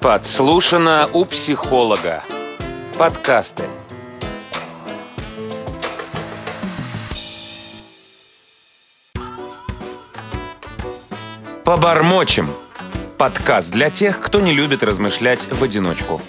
[0.00, 2.22] Подслушано у психолога.
[2.96, 3.64] Подкасты.
[11.64, 12.46] Побормочем.
[13.18, 16.20] Подкаст для тех, кто не любит размышлять в одиночку.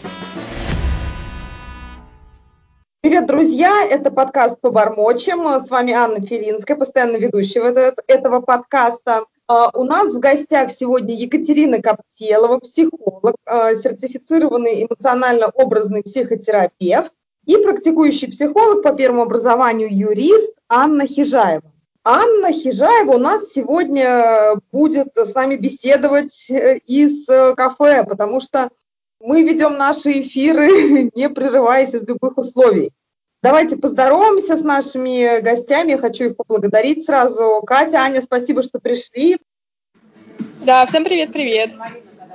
[3.01, 3.85] Привет, друзья!
[3.87, 5.47] Это подкаст «Побормочем».
[5.63, 9.25] С вами Анна Филинская, постоянно ведущая этого, подкаста.
[9.49, 17.11] А, у нас в гостях сегодня Екатерина Коптелова, психолог, а, сертифицированный эмоционально-образный психотерапевт
[17.47, 21.63] и практикующий психолог по первому образованию юрист Анна Хижаева.
[22.03, 28.69] Анна Хижаева у нас сегодня будет с нами беседовать э, из э, кафе, потому что
[29.19, 32.91] мы ведем наши эфиры, не прерываясь из любых условий.
[33.41, 35.91] Давайте поздороваемся с нашими гостями.
[35.91, 37.61] Я хочу их поблагодарить сразу.
[37.65, 39.37] Катя, Аня, спасибо, что пришли.
[40.65, 41.71] Да, всем привет-привет.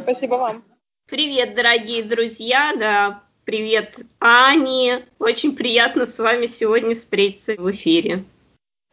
[0.01, 0.65] Спасибо вам.
[1.07, 2.73] Привет, дорогие друзья.
[2.79, 5.05] Да, привет, Ани.
[5.19, 8.25] Очень приятно с вами сегодня встретиться в эфире.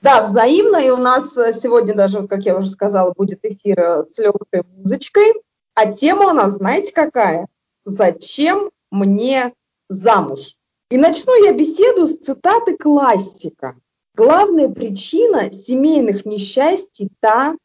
[0.02, 0.78] Да, взаимно.
[0.78, 5.32] И у нас сегодня даже, как я уже сказала, будет эфир с легкой музычкой.
[5.76, 7.48] А тема у нас, знаете, какая?
[7.86, 9.54] Зачем мне
[9.88, 10.58] замуж?
[10.92, 13.78] И начну я беседу с цитаты классика.
[14.14, 17.56] Главная причина семейных несчастий та,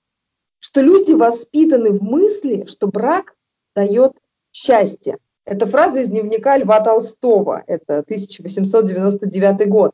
[0.60, 3.34] что люди воспитаны в мысли, что брак
[3.74, 4.12] дает
[4.52, 5.18] счастье.
[5.44, 9.90] Это фраза из дневника Льва Толстого, это 1899 год.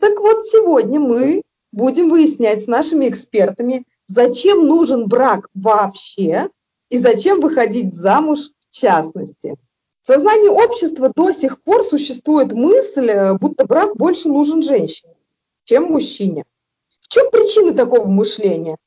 [0.00, 6.48] Так вот, сегодня мы будем выяснять с нашими экспертами, зачем нужен брак вообще
[6.88, 9.54] и зачем выходить замуж в частности.
[10.08, 15.12] В сознании общества до сих пор существует мысль, э, будто брак больше нужен женщине,
[15.64, 16.44] чем мужчине.
[17.02, 18.78] В чем причина такого мышления?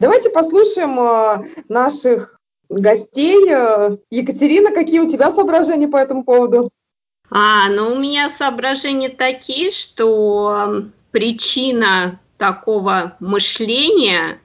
[0.00, 3.50] Давайте послушаем э, наших гостей.
[3.50, 6.70] Э, Екатерина, какие у тебя соображения по этому поводу?
[7.28, 14.40] А, ну у меня соображения такие, что причина такого мышления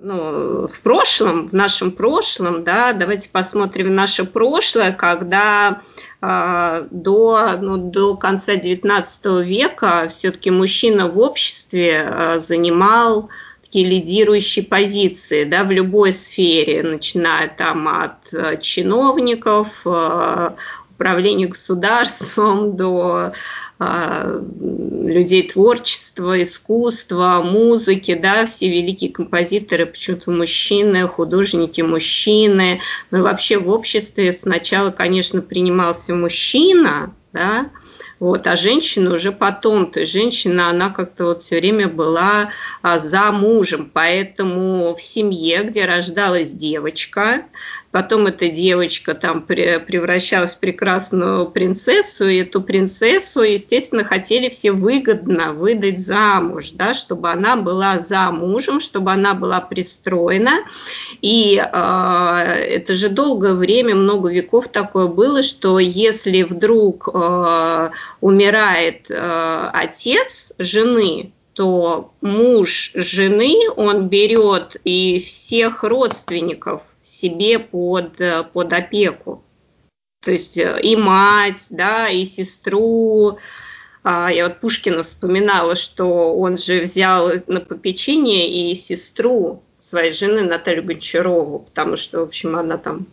[0.00, 5.82] ну, в прошлом, в нашем прошлом, да, давайте посмотрим наше прошлое, когда
[6.20, 13.28] э, до, ну, до конца XIX века все-таки мужчина в обществе э, занимал
[13.62, 20.50] такие лидирующие позиции да, в любой сфере, начиная там от э, чиновников, э,
[20.98, 23.32] управления государством до а,
[23.80, 32.80] людей творчества, искусства, музыки, да, все великие композиторы почему-то мужчины, художники мужчины,
[33.10, 37.70] ну и вообще в обществе сначала, конечно, принимался мужчина, да,
[38.20, 42.50] вот, а женщина уже потом, то есть женщина, она как-то вот все время была
[42.82, 47.44] а, за мужем, поэтому в семье, где рождалась девочка,
[47.90, 55.54] Потом эта девочка там превращалась в прекрасную принцессу, и эту принцессу, естественно, хотели все выгодно
[55.54, 60.64] выдать замуж, да, чтобы она была за мужем, чтобы она была пристроена.
[61.22, 69.10] И э, это же долгое время, много веков такое было, что если вдруг э, умирает
[69.10, 78.72] э, отец жены, то муж жены, он берет и всех родственников себе под, э, под
[78.72, 79.42] опеку.
[80.24, 83.38] То есть э, и мать, да, и сестру.
[84.02, 90.42] А, я вот Пушкина вспоминала, что он же взял на попечение и сестру своей жены
[90.42, 93.06] Наталью Гончарову, потому что, в общем, она там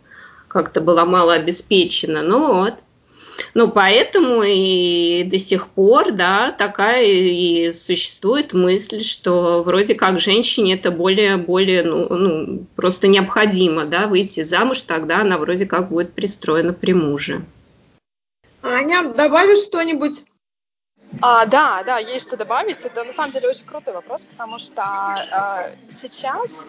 [0.47, 2.22] как-то была мало обеспечена.
[2.22, 2.75] Ну вот,
[3.53, 10.75] ну, поэтому и до сих пор, да, такая и существует мысль, что вроде как женщине
[10.75, 16.13] это более, более, ну, ну просто необходимо, да, выйти замуж, тогда она вроде как будет
[16.13, 17.44] пристроена при муже.
[18.62, 20.25] Аня, добавишь что-нибудь?
[21.22, 22.84] А, да, да, есть что добавить.
[22.84, 24.81] Это на самом деле очень крутой вопрос, потому что
[25.31, 26.66] э, сейчас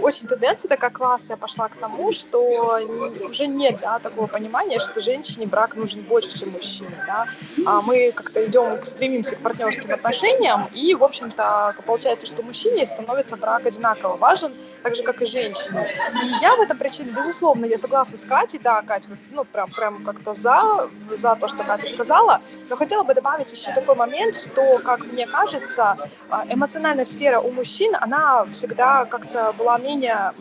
[0.00, 2.80] очень тенденция такая классная пошла к тому, что
[3.28, 6.96] уже нет да, такого понимания, что женщине брак нужен больше, чем мужчине.
[7.06, 7.26] Да?
[7.66, 13.36] А мы как-то идем, стремимся к партнерским отношениям, и, в общем-то, получается, что мужчине становится
[13.36, 14.52] брак одинаково важен,
[14.82, 15.86] так же, как и женщине.
[16.22, 20.04] И я в этом причине, безусловно, я согласна с Катей, да, Катя, ну, прям, прям
[20.04, 24.78] как-то за, за то, что Катя сказала, но хотела бы добавить еще такой момент, что,
[24.78, 25.96] как мне кажется,
[26.30, 30.32] а, эмоциональная сфера у мужчин, она всегда как-то была менее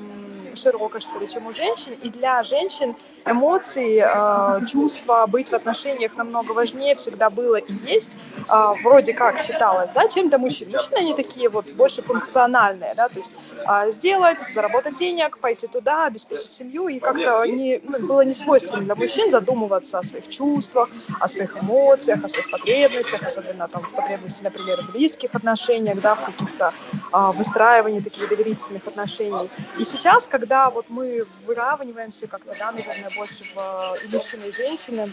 [0.55, 1.93] широкой, что ли, чем у женщин.
[2.03, 2.95] И для женщин
[3.25, 8.17] эмоции, э, чувства, быть в отношениях намного важнее всегда было и есть,
[8.49, 10.71] э, вроде как считалось, да, чем для мужчин.
[10.71, 13.35] Мужчины, они такие вот больше функциональные, да, то есть
[13.67, 18.81] э, сделать, заработать денег, пойти туда, обеспечить семью, и как-то не, ну, было не свойственно
[18.81, 20.89] для мужчин задумываться о своих чувствах,
[21.19, 26.25] о своих эмоциях, о своих потребностях, особенно там потребности, например, в близких отношениях, да, в
[26.25, 26.73] каких-то
[27.11, 29.49] выстраивании таких доверительных отношений.
[29.77, 35.11] И сейчас, когда вот мы выравниваемся как-то, да, наверное, больше в и мужчины, и женщины,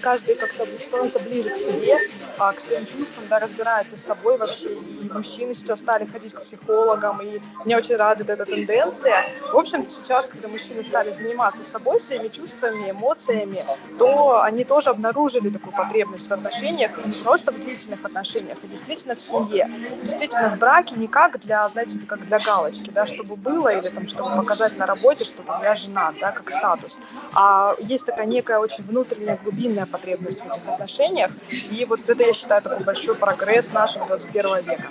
[0.00, 1.96] каждый как-то становится ближе к себе,
[2.38, 4.72] а, к своим чувствам, да, разбирается с собой вообще.
[4.74, 9.24] И мужчины сейчас стали ходить к психологам, и меня очень радует эта тенденция.
[9.52, 13.64] В общем-то, сейчас, когда мужчины стали заниматься собой, своими чувствами, эмоциями,
[13.98, 19.14] то они тоже обнаружили такую потребность в отношениях, не просто в длительных отношениях, а действительно
[19.14, 19.70] в семье.
[19.98, 24.08] Действительно в браке не как для, знаете, как для галочки, да, чтобы было, или там,
[24.08, 27.00] чтобы показать на работе, что там я жена, да, как статус.
[27.34, 31.30] А есть такая некая очень внутренняя глубинная потребность в этих отношениях.
[31.70, 34.88] И вот это, я считаю, такой большой прогресс нашего 21 века.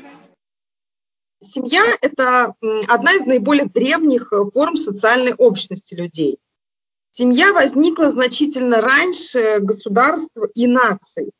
[1.41, 2.53] Семья– это
[2.89, 6.37] одна из наиболее древних э, форм социальной общности людей.
[7.11, 11.31] Семья возникла значительно раньше государства и наций.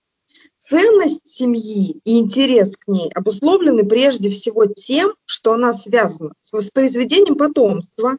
[0.69, 7.37] Ценность семьи и интерес к ней обусловлены прежде всего тем, что она связана с воспроизведением
[7.37, 8.17] потомства,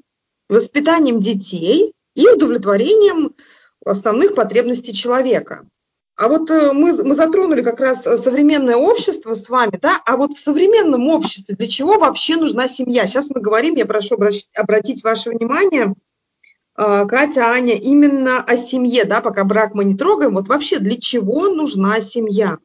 [0.48, 3.36] воспитанием детей и удовлетворением
[3.84, 5.64] основных потребностей человека.
[6.16, 10.32] А вот э, мы, мы затронули как раз современное общество с вами, да, а вот
[10.32, 13.06] в современном обществе для чего вообще нужна семья?
[13.06, 14.18] Сейчас мы говорим, я прошу
[14.56, 15.94] обратить ваше внимание,
[16.74, 21.48] Катя, Аня, именно о семье, да, пока брак мы не трогаем, вот вообще для чего
[21.48, 22.58] нужна семья?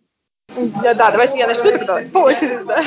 [0.83, 2.83] Да, да, давайте я начну тогда по очереди, да.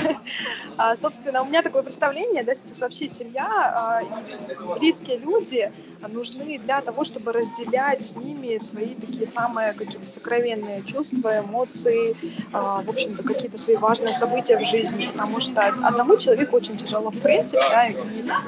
[0.79, 5.73] А, собственно, у меня такое представление, да, сейчас вообще семья а, и близкие люди
[6.07, 12.15] нужны для того, чтобы разделять с ними свои такие самые какие-то сокровенные чувства, эмоции,
[12.53, 17.11] а, в общем-то, какие-то свои важные события в жизни, потому что одному человеку очень тяжело
[17.11, 17.97] в принципе, да, и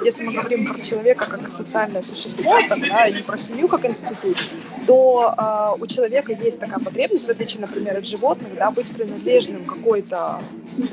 [0.04, 4.38] если мы говорим про человека как социальное существо, там, да, и про семью как институт,
[4.86, 9.64] то а, у человека есть такая потребность, в отличие, например, от животных, да, быть принадлежным
[9.64, 10.40] какой-то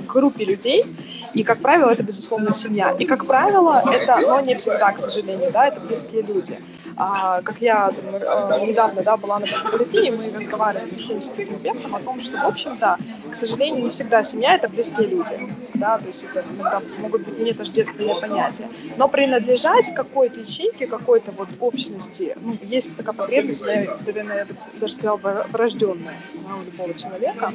[0.07, 0.83] группе людей,
[1.33, 2.95] и, как правило, это, безусловно, семья.
[2.97, 6.59] И, как правило, это, но не всегда, к сожалению, да, это близкие люди.
[6.99, 11.95] А, как я там, э, недавно да, была на психотерапии, мы разговаривали с своим психотерапевтом
[11.95, 12.97] о том, что, в общем-то,
[13.31, 15.53] к сожалению, не всегда семья– это близкие люди.
[15.75, 18.67] Да, то есть это иногда могут быть не тождественные понятия.
[18.97, 24.93] Но принадлежать какой-то ячейке, какой-то вот общности, ну, есть такая потребность, наверное, я бы даже
[24.93, 27.51] сказала, врожденная да, у любого человека.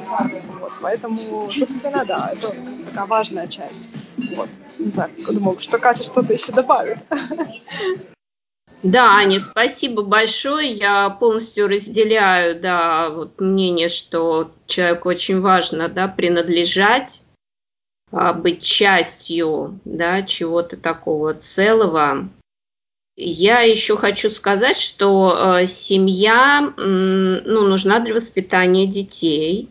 [0.60, 1.18] Вот, поэтому,
[1.52, 2.54] собственно, да, это
[2.86, 3.61] такая важная часть.
[4.36, 4.48] Вот.
[4.78, 6.98] Не знаю, думал, что Катя что-то еще добавит.
[8.82, 10.72] Да, Аня, спасибо большое.
[10.72, 17.22] Я полностью разделяю да, вот мнение, что человеку очень важно да, принадлежать,
[18.10, 22.28] а, быть частью да, чего-то такого целого.
[23.16, 29.68] Я еще хочу сказать, что э, семья ну, нужна для воспитания детей,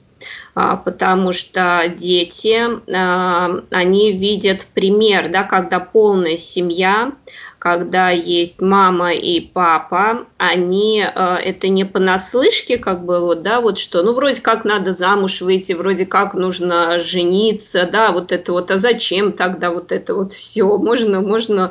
[0.54, 2.60] потому что дети,
[2.94, 7.14] а, они видят пример, да, когда полная семья,
[7.62, 13.78] когда есть мама и папа, они э, это не понаслышке, как бы вот, да, вот
[13.78, 18.72] что, ну вроде как надо замуж выйти, вроде как нужно жениться, да, вот это вот,
[18.72, 21.70] а зачем тогда вот это вот все, можно, можно,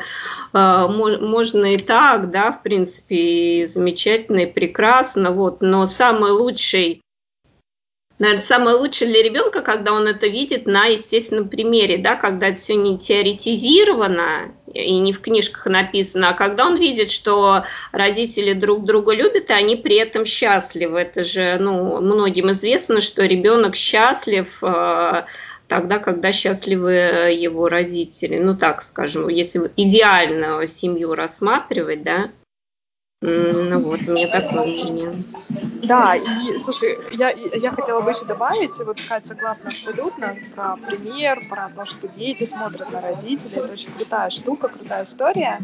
[0.53, 7.03] можно и так, да, в принципе, замечательно и прекрасно, вот, но самый лучший
[8.21, 12.61] наверное, самое лучшее для ребенка, когда он это видит на естественном примере, да, когда это
[12.61, 18.85] все не теоретизировано и не в книжках написано, а когда он видит, что родители друг
[18.85, 21.01] друга любят, и они при этом счастливы.
[21.01, 25.25] Это же, ну, многим известно, что ребенок счастлив э,
[25.67, 26.93] тогда, когда счастливы
[27.33, 28.39] его родители.
[28.39, 32.31] Ну, так скажем, если идеальную семью рассматривать, да,
[33.23, 35.13] ну вот, меня такое мнение.
[35.83, 41.39] Да, и, слушай, я, я хотела бы еще добавить, вот Катя согласна абсолютно, про пример,
[41.51, 45.59] про то, что дети смотрят на родителей, это очень крутая штука, крутая история.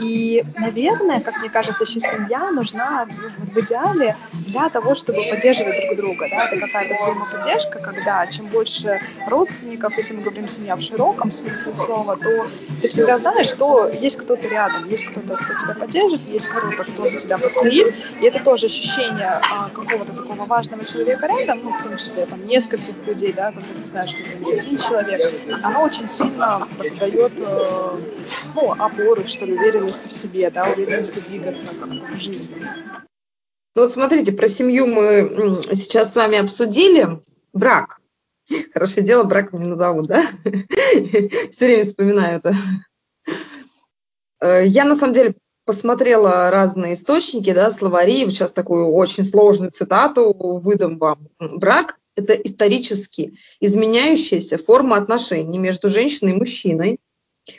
[0.00, 5.86] И, наверное, как мне кажется, еще семья нужна ну, в идеале для того, чтобы поддерживать
[5.86, 10.82] друг друга, да, это какая-то взаимоподдержка, когда чем больше родственников, если мы говорим семья в
[10.82, 12.46] широком смысле слова, то
[12.80, 17.06] ты всегда знаешь, что есть кто-то рядом, есть кто-то, кто тебя поддержит, есть кто-то, кто
[17.06, 18.10] за тебя постоит.
[18.20, 22.46] И это тоже ощущение а, какого-то такого важного человека рядом, ну, в том числе там
[22.46, 25.32] нескольких людей, да, когда ты знаешь, что это не один человек,
[25.62, 26.66] оно очень сильно
[26.98, 27.96] дает э,
[28.54, 32.66] ну, опору, что ли, уверенности в себе, да, уверенности двигаться как-то в жизни.
[33.74, 37.20] Ну вот смотрите, про семью мы сейчас с вами обсудили.
[37.54, 37.98] Брак.
[38.74, 40.26] Хорошее дело, брак не назову, да?
[41.50, 42.54] Все время вспоминаю это.
[44.40, 50.32] Э, я на самом деле посмотрела разные источники, да, словари, сейчас такую очень сложную цитату
[50.32, 51.28] выдам вам.
[51.38, 56.98] Брак– это исторически изменяющаяся форма отношений между женщиной и мужчиной,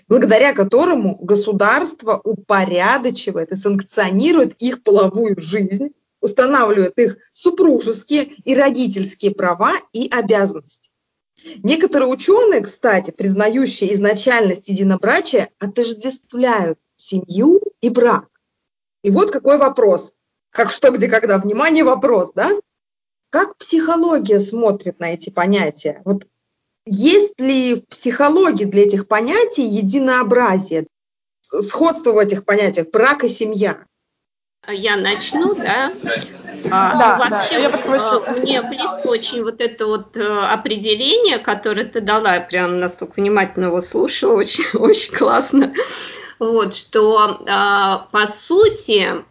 [0.08, 5.90] благодаря которому государство упорядочивает и санкционирует их половую жизнь,
[6.22, 10.93] устанавливает их супружеские и родительские права и обязанности.
[11.64, 18.28] Некоторые ученые, кстати, признающие изначальность единобрачия, отождествляют семью и брак.
[19.04, 20.14] И вот какой вопрос.
[20.52, 21.38] Как что, где, когда.
[21.38, 22.52] Внимание, вопрос, да?
[23.30, 26.02] Как психология смотрит на эти понятия?
[26.06, 26.28] Вот
[26.86, 30.88] есть ли в психологии для этих понятий единообразие,
[31.42, 33.86] сходство в этих понятиях брак и семья?
[34.68, 35.92] Я начну, да?
[36.72, 38.24] А, да, вообще, да, я подхвачу.
[38.40, 43.66] мне близко очень вот это вот э, определение, которое ты дала, я прям настолько внимательно
[43.66, 45.74] его слушала, очень, очень классно.
[46.40, 49.24] Вот, что а, по сути,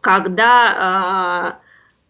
[0.00, 1.58] когда а,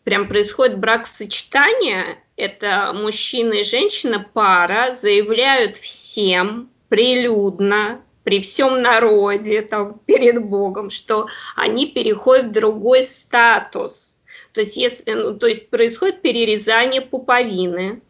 [0.05, 10.01] прям происходит брак-сочетание, это мужчина и женщина, пара, заявляют всем прилюдно, при всем народе, там,
[10.05, 14.16] перед Богом, что они переходят в другой статус.
[14.57, 18.01] То есть, если, ну, то есть происходит перерезание пуповины,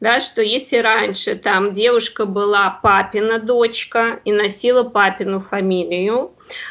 [0.00, 6.30] да, что если раньше там девушка была папина дочка и носила папину фамилию,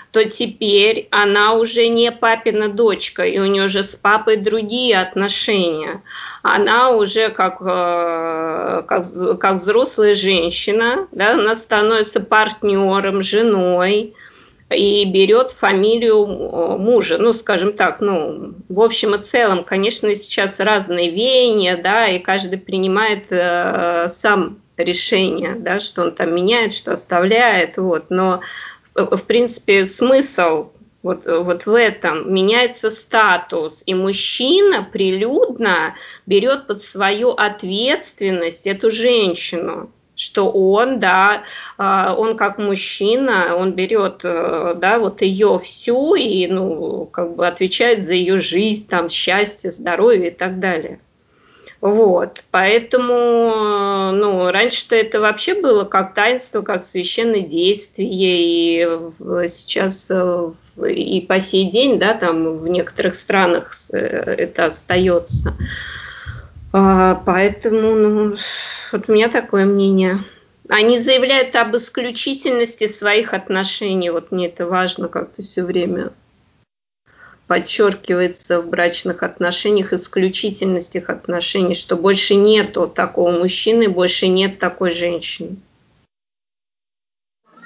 [0.09, 6.01] то теперь она уже не папина дочка, и у нее уже с папой другие отношения.
[6.41, 14.15] Она уже как, э, как, как взрослая женщина, да, она становится партнером, женой,
[14.69, 20.59] и берет фамилию э, мужа, ну, скажем так, ну, в общем и целом, конечно, сейчас
[20.59, 26.93] разные веяния, да, и каждый принимает э, сам решение, да, что он там меняет, что
[26.93, 28.41] оставляет, вот, но
[28.93, 30.69] в принципе, смысл
[31.01, 32.33] вот, вот в этом.
[32.33, 35.95] Меняется статус, и мужчина прилюдно
[36.25, 41.43] берет под свою ответственность эту женщину что он, да,
[41.77, 47.47] а, он как мужчина, он берет, э, да, вот ее всю и, ну, как бы
[47.47, 50.99] отвечает за ее жизнь, там, счастье, здоровье и так далее.
[51.81, 60.51] Вот, поэтому, ну, раньше-то это вообще было как таинство, как священное действие, и сейчас э,
[60.85, 65.55] и по сей день, да, там в некоторых странах э, это остается.
[66.71, 68.37] А, поэтому, ну,
[68.91, 70.19] вот у меня такое мнение.
[70.67, 76.11] Они заявляют об исключительности своих отношений, вот мне это важно как-то все время
[77.47, 84.91] подчеркивается в брачных отношениях исключительность их отношений, что больше нету такого мужчины, больше нет такой
[84.91, 85.55] женщины.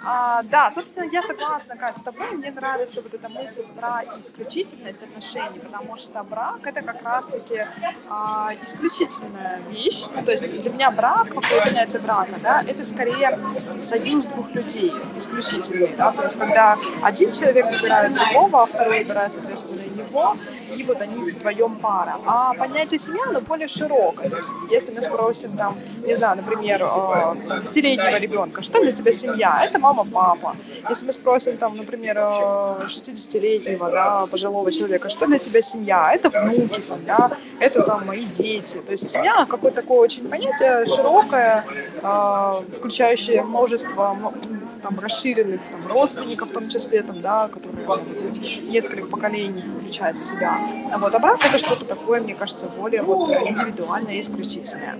[0.05, 2.29] А, да, собственно, я согласна, Кать, с тобой.
[2.31, 7.63] Мне нравится вот эта мысль про исключительность отношений, потому что брак это как раз-таки
[8.09, 10.05] а, исключительная вещь.
[10.13, 13.39] Ну, то есть для меня брак, какое понятие брака, да, это скорее
[13.79, 19.33] союз двух людей, исключительный, да, то есть когда один человек выбирает другого, а второй выбирает,
[19.33, 20.35] соответственно, его,
[20.75, 22.17] и вот они вдвоем пара.
[22.25, 24.29] А понятие семья, оно более широкое.
[24.29, 29.11] То есть если мы спросим, там, не знаю, например, э, пятилетнего ребенка, что для тебя
[29.11, 29.61] семья?
[29.63, 30.55] Это мама мама, папа.
[30.89, 36.13] Если мы спросим, там, например, 60-летнего, да, пожилого человека, что для тебя семья?
[36.13, 38.77] Это внуки, там, да, это там мои дети.
[38.77, 41.63] То есть семья какое-то такое очень понятие широкое,
[42.01, 44.33] э, включающее множество
[44.81, 50.17] там расширенных там, родственников в том числе, там, да, которые могут быть несколько поколений включают
[50.17, 50.59] в себя.
[50.91, 54.99] А вот брак это что-то такое, мне кажется, более вот индивидуальное и исключительное.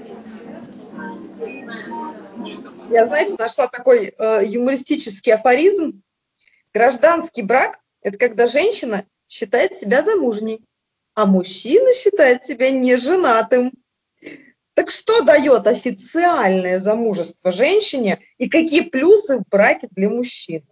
[2.90, 6.04] Я, знаете, нашла такой э, юмористический афоризм.
[6.74, 10.64] Гражданский брак– это когда женщина считает себя замужней,
[11.16, 13.72] а мужчина считает себя неженатым.
[14.74, 20.66] Так что дает официальное замужество женщине и какие плюсы в браке для мужчин?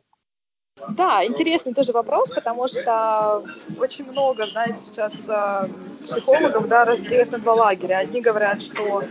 [0.90, 3.44] Да, интересный тоже вопрос, потому что
[3.80, 5.68] очень много, знаете, сейчас э,
[6.04, 8.00] психологов да, разделилось на два лагеря.
[8.00, 9.06] Одни говорят, что э,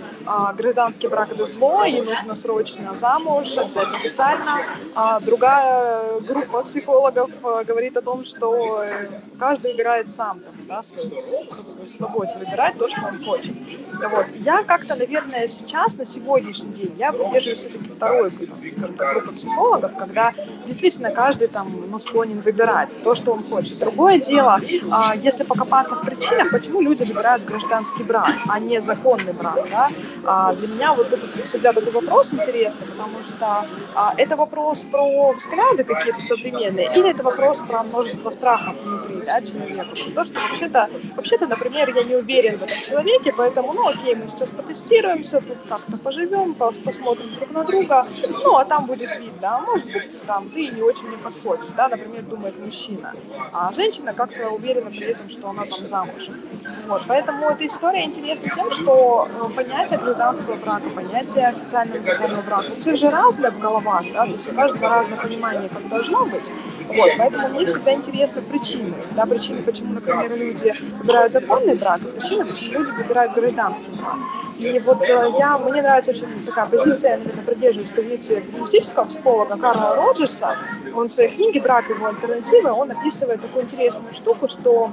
[0.56, 4.62] гражданский брак это зло, и нужно срочно замуж, обязательно официально.
[4.94, 9.08] А другая группа психологов э, говорит о том, что э,
[9.38, 13.54] каждый выбирает сам, там, да, свою, собственно, свободе выбирать то, что он хочет.
[13.92, 14.26] Вот.
[14.36, 20.30] Я как-то, наверное, сейчас, на сегодняшний день, я придерживаюсь все-таки второй, группы психологов, когда
[20.66, 23.78] действительно каждый там ну, склонен выбирать то, что он хочет.
[23.78, 29.32] Другое дело, а, если покопаться в причинах, почему люди выбирают гражданский брак, а не законный
[29.32, 29.68] брак.
[29.70, 29.90] Да?
[30.24, 35.32] А, для меня вот этот всегда такой вопрос интересный, потому что а, это вопрос про
[35.32, 39.84] взгляды какие-то современные, или это вопрос про множество страхов внутри да, человека.
[40.14, 44.28] То, что вообще-то, вообще-то, например, я не уверен в этом человеке, поэтому, ну окей, мы
[44.28, 48.06] сейчас потестируемся, тут как-то поживем, посмотрим друг на друга,
[48.44, 51.88] ну а там будет вид, да, может быть, там ты не очень мне подходишь, да,
[51.88, 53.14] например, думает мужчина,
[53.52, 56.40] а женщина как-то уверена при этом, что она там замужем.
[56.86, 62.66] Вот, поэтому эта история интересна тем, что э, понятие гражданского брака, понятие официального законного брака,
[62.68, 66.26] у всех же разное в головах, да, то есть у каждого разное понимание, как должно
[66.26, 66.52] быть.
[66.88, 72.06] Вот, поэтому мне всегда интересны причины, да, причины, почему, например, люди выбирают законный брак, и
[72.06, 74.16] причины, почему люди выбирают гражданский брак.
[74.60, 79.56] И вот э, я, мне нравится очень такая позиция, я, наверное, придерживаюсь позиции коммунистического психолога
[79.56, 80.54] Карла Роджерса,
[80.94, 84.90] он в своей книге «Брак его альтернативы» он описывает такую интересную штуку, что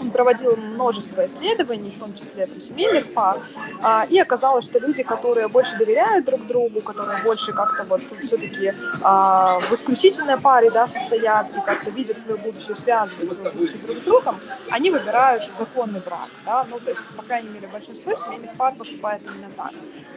[0.00, 3.40] он проводил множество исследований, в том числе там, семейных пар,
[3.80, 8.72] а, и оказалось, что люди, которые больше доверяют друг другу, которые больше как-то вот все-таки
[9.02, 13.98] а, в исключительной паре да, состоят и как-то видят свое будущее, связывают свое будущее друг
[13.98, 14.40] с другом,
[14.70, 16.28] они выбирают законный брак.
[16.44, 16.66] Да?
[16.68, 19.72] Ну, то есть, по крайней мере, большинство семейных пар поступает именно так.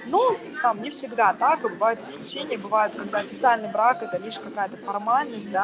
[0.08, 4.78] Но там не всегда так, и бывают исключения, бывают, когда официальный брак это лишь какая-то
[4.78, 5.59] формальность, да,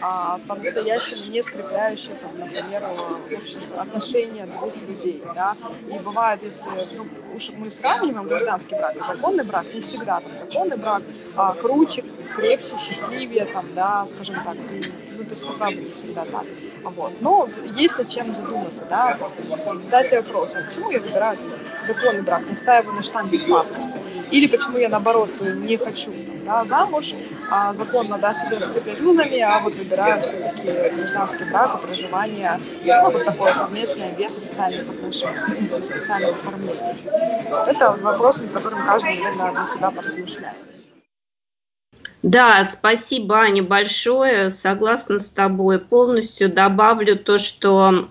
[0.00, 2.84] а, по-настоящему не скрепляющая, там, например,
[3.76, 5.56] отношения двух людей, да,
[5.88, 10.76] и бывает, если, ну, уж мы сравниваем гражданский брак законный брак, не всегда там законный
[10.76, 11.02] брак
[11.36, 12.04] а, круче,
[12.34, 16.44] крепче, счастливее, там, да, скажем так, и, ну, то есть правда не всегда так,
[16.82, 19.18] вот, но есть над чем задуматься, да,
[19.56, 21.38] задать себе вопрос, а почему я выбираю
[21.84, 26.12] законный брак, настаиваю на штампе в паспорте, или почему я, наоборот, не хочу,
[26.44, 27.14] да, замуж,
[27.50, 33.10] а законно, да, себя скреплять узами, а вот выбираю все-таки гражданский брак и проживание, ну,
[33.10, 36.96] вот такое совместное, без официальных отношений, без официального оформления.
[37.66, 40.56] Это вопрос, над которым каждый, наверное, для себя поразмышляет.
[42.22, 44.50] Да, спасибо, Аня, большое.
[44.50, 45.78] Согласна с тобой.
[45.78, 48.06] Полностью добавлю то, что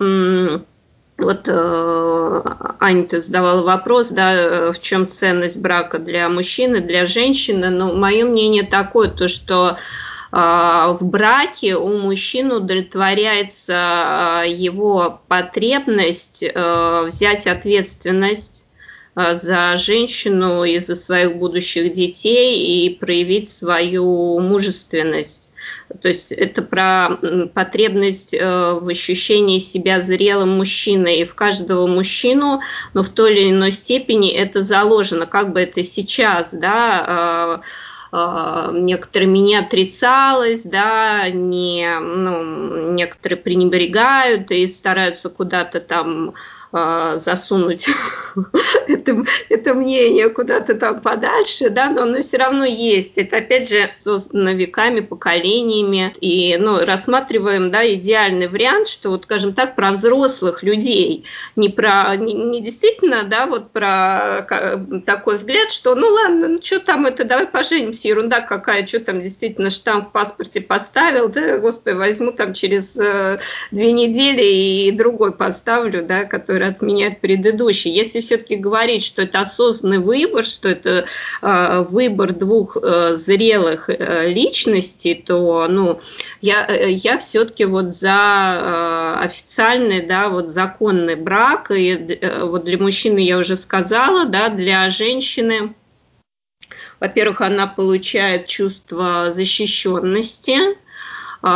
[1.16, 2.42] вот э,
[2.80, 7.68] Аня, ты задавала вопрос, да, в чем ценность брака для мужчины, для женщины.
[7.70, 9.76] Но мое мнение такое, то что
[10.32, 18.66] в браке у мужчины удовлетворяется э, его потребность э, взять ответственность
[19.16, 25.50] э, за женщину и за своих будущих детей и проявить свою мужественность.
[26.00, 27.18] То есть это про
[27.52, 31.18] потребность э, в ощущении себя зрелым мужчиной.
[31.18, 32.60] И в каждого мужчину,
[32.94, 37.62] но в той или иной степени это заложено, как бы это сейчас, да,
[38.12, 46.34] некоторыми не отрицалось, да, не, ну, некоторые пренебрегают и стараются куда-то там
[46.72, 47.88] а, засунуть
[48.88, 53.18] это, это мнение куда-то там подальше, да, но оно все равно есть.
[53.18, 56.12] Это, опять же, создано веками, поколениями.
[56.20, 61.24] И ну, рассматриваем да, идеальный вариант, что, вот, скажем так, про взрослых людей,
[61.56, 64.46] не про не, не действительно, да, вот про
[65.06, 69.22] такой взгляд, что ну ладно, ну что там это, давай поженимся, ерунда какая, что там
[69.22, 73.38] действительно штамп в паспорте поставил, да, господи, возьму там через э,
[73.72, 77.90] две недели и другой поставлю, да, который который отменяет предыдущий.
[77.90, 81.06] Если все-таки говорить, что это осознанный выбор, что это
[81.40, 86.00] э, выбор двух э, зрелых э, личностей, то ну,
[86.40, 91.70] я, э, я все-таки вот за э, официальный, да, вот законный брак.
[91.70, 95.74] И э, вот для мужчины я уже сказала, да, для женщины
[97.00, 100.58] во-первых, она получает чувство защищенности,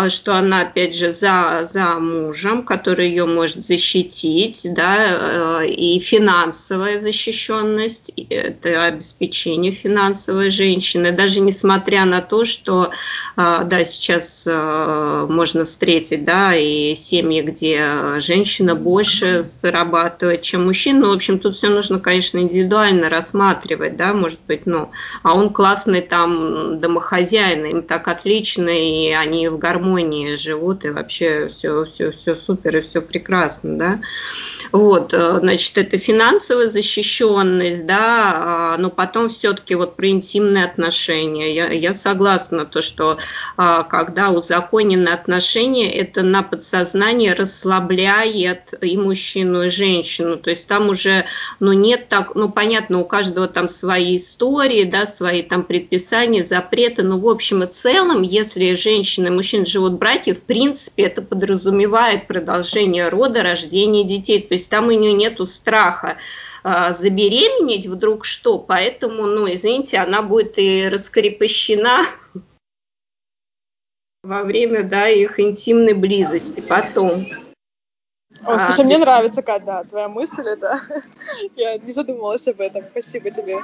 [0.08, 6.98] что она, опять же, за, за мужем, который ее может защитить, да, э, и финансовая
[7.00, 12.92] защищенность, это обеспечение финансовой женщины, даже несмотря на то, что,
[13.36, 21.00] а, да, сейчас э, можно встретить, да, и семьи, где женщина больше зарабатывает, чем мужчина,
[21.00, 24.90] ну, в общем, тут все нужно, конечно, индивидуально рассматривать, да, может быть, ну,
[25.22, 30.90] а он классный там домохозяин, им так отлично, и они в горах гармонии живут, и
[30.90, 34.00] вообще все, все, все супер, и все прекрасно, да.
[34.72, 41.54] Вот, э, значит, это финансовая защищенность, да, а, но потом все-таки вот про интимные отношения.
[41.54, 43.18] Я, я согласна, то, что
[43.56, 50.36] а, когда узаконены отношения, это на подсознание расслабляет и мужчину, и женщину.
[50.36, 51.24] То есть там уже,
[51.60, 57.02] ну, нет так, ну, понятно, у каждого там свои истории, да, свои там предписания, запреты,
[57.02, 61.22] но в общем и целом, если женщина и мужчина живут в браке, в принципе, это
[61.22, 64.40] подразумевает продолжение рода, рождение детей.
[64.40, 66.18] То есть там у нее нету страха
[66.62, 72.04] а, забеременеть вдруг что, поэтому, ну, извините, она будет и раскрепощена
[74.22, 77.26] во время, да, их интимной близости потом.
[78.42, 80.80] О, слушай, а, мне нравится, Кать, да, твоя мысль, это
[81.56, 82.82] я не задумывалась об этом.
[82.82, 83.56] Спасибо тебе.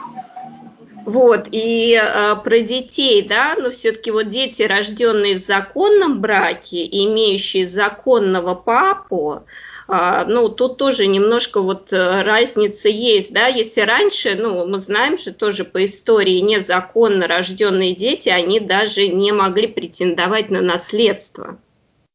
[1.04, 7.66] Вот, и э, про детей, да, но все-таки вот дети, рожденные в законном браке, имеющие
[7.66, 9.44] законного папу,
[9.88, 15.16] э, ну, тут тоже немножко вот э, разница есть, да, если раньше, ну, мы знаем
[15.16, 21.58] же тоже по истории, незаконно рожденные дети, они даже не могли претендовать на наследство,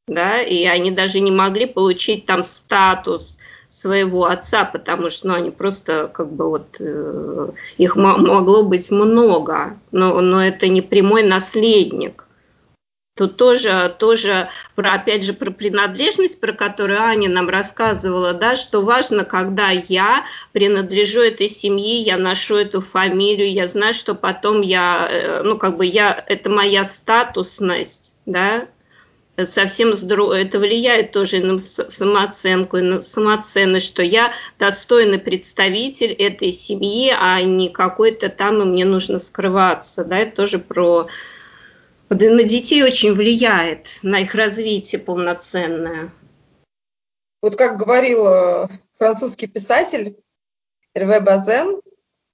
[0.07, 3.39] да, и они даже не могли получить там статус
[3.75, 9.77] своего отца, потому что ну, они просто как бы вот э, их могло быть много,
[9.91, 12.25] но, но это не прямой наследник.
[13.17, 18.81] Тут тоже, тоже про, опять же, про принадлежность, про которую Аня нам рассказывала, да, что
[18.81, 25.07] важно, когда я принадлежу этой семье, я ношу эту фамилию, я знаю, что потом я,
[25.09, 28.67] э, ну, как бы я, это моя статусность, да,
[29.37, 37.41] совсем это влияет тоже на самооценку, на самоценность, что я достойный представитель этой семьи, а
[37.41, 40.05] не какой-то там, и мне нужно скрываться.
[40.05, 41.07] Да, это тоже про...
[42.09, 46.11] На детей очень влияет, на их развитие полноценное.
[47.41, 48.67] Вот как говорил э,
[48.97, 50.15] французский писатель
[50.93, 51.81] Эрве Базен,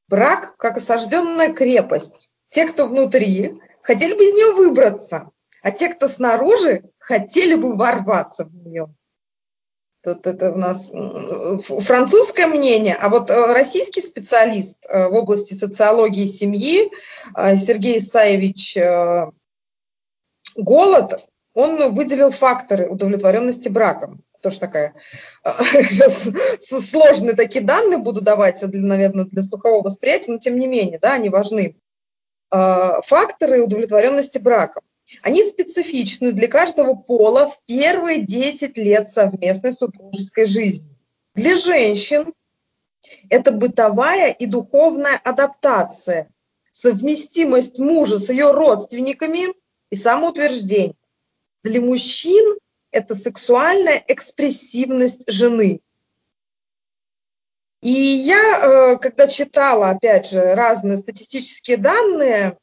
[0.08, 2.30] брак как осажденная крепость.
[2.50, 5.32] Те, кто внутри, хотели бы из нее выбраться,
[5.62, 8.94] а те, кто снаружи, хотели бы ворваться в нее.
[10.04, 16.26] Тут это у нас французское мнение, а вот э, российский специалист э, в области социологии
[16.26, 16.90] семьи
[17.36, 18.78] э, Сергей Исаевич
[20.56, 24.24] Голод, он выделил факторы удовлетворенности браком.
[24.42, 24.96] Тоже такая
[26.60, 31.14] сложные такие данные буду давать, для, наверное, для слухового восприятия, но тем не менее, да,
[31.14, 31.78] они важны.
[32.50, 34.84] Факторы удовлетворенности браком.
[35.22, 40.98] Они специфичны для каждого пола в первые 10 лет совместной супружеской жизни.
[41.36, 42.34] Для женщин
[43.30, 46.30] это бытовая и духовная адаптация,
[46.72, 49.54] совместимость мужа с ее родственниками
[49.90, 50.96] и самоутверждение.
[51.64, 52.58] Для мужчин
[52.92, 55.82] это сексуальная экспрессивность жены.
[57.82, 62.58] И я, э, когда читала, опять же, разные статистические данные,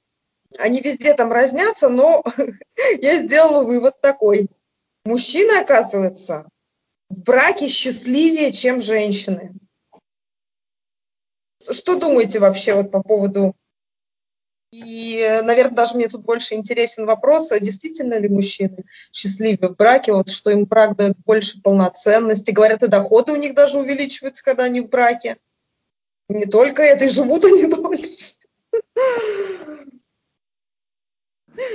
[0.56, 2.24] они везде там разнятся, но
[3.02, 4.48] я сделала вывод такой.
[5.04, 6.48] Мужчины, оказывается,
[7.08, 9.54] в браке счастливее, чем женщины.
[11.70, 13.54] Что думаете вообще вот по поводу...
[14.70, 20.12] И, наверное, даже мне тут больше интересен вопрос, а действительно ли мужчины счастливы в браке,
[20.12, 22.50] вот что им брак дает больше полноценности.
[22.50, 25.38] Говорят, и доходы у них даже увеличиваются, когда они в браке.
[26.28, 28.34] Не только это, и живут они дольше.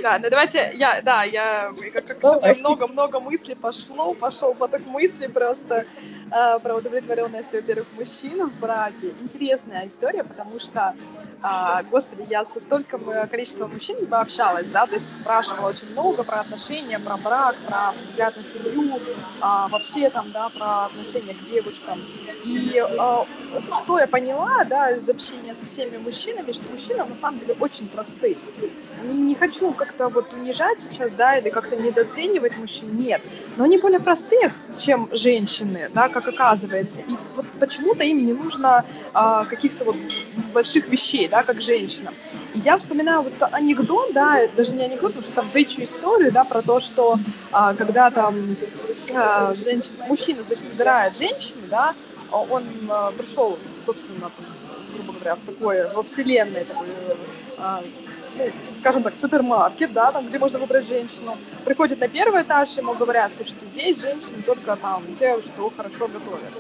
[0.01, 5.85] Да, ну давайте, я, да, я, как, много-много мыслей пошло, пошел поток мыслей просто
[6.31, 9.13] э, про удовлетворенность, во-первых, мужчин в браке.
[9.21, 10.95] Интересная история, потому что,
[11.43, 16.39] э, господи, я со стольким количеством мужчин общалась, да, то есть спрашивала очень много про
[16.41, 18.99] отношения, про брак, про взгляд на семью, э,
[19.41, 21.99] вообще там, да, про отношения к девушкам.
[22.45, 23.23] И э,
[23.77, 27.87] что я поняла, да, из общения со всеми мужчинами, что мужчины на самом деле очень
[27.87, 28.37] простые.
[29.03, 29.35] Не, не
[29.73, 33.21] как-то вот унижать сейчас, да, или как-то недооценивать мужчин, нет.
[33.57, 37.01] Но они более простые, чем женщины, да, как оказывается.
[37.07, 39.95] И вот почему-то им не нужно а, каких-то вот
[40.53, 42.13] больших вещей, да, как женщинам.
[42.53, 46.43] И я вспоминаю вот анекдот, да, даже не анекдот, потому что там бычью историю, да,
[46.43, 47.17] про то, что
[47.51, 48.35] а, когда там
[49.13, 51.93] а, женщина, мужчина, значит, выбирает женщину, да,
[52.31, 54.31] он а, пришел, собственно,
[54.93, 56.87] грубо говоря, в такое, во вселенной такой,
[57.57, 57.83] а,
[58.79, 61.37] скажем так, супермаркет, да, там, где можно выбрать женщину.
[61.65, 66.51] Приходит на первый этаж, ему говорят, слушайте, здесь женщины только там те, что хорошо готовят.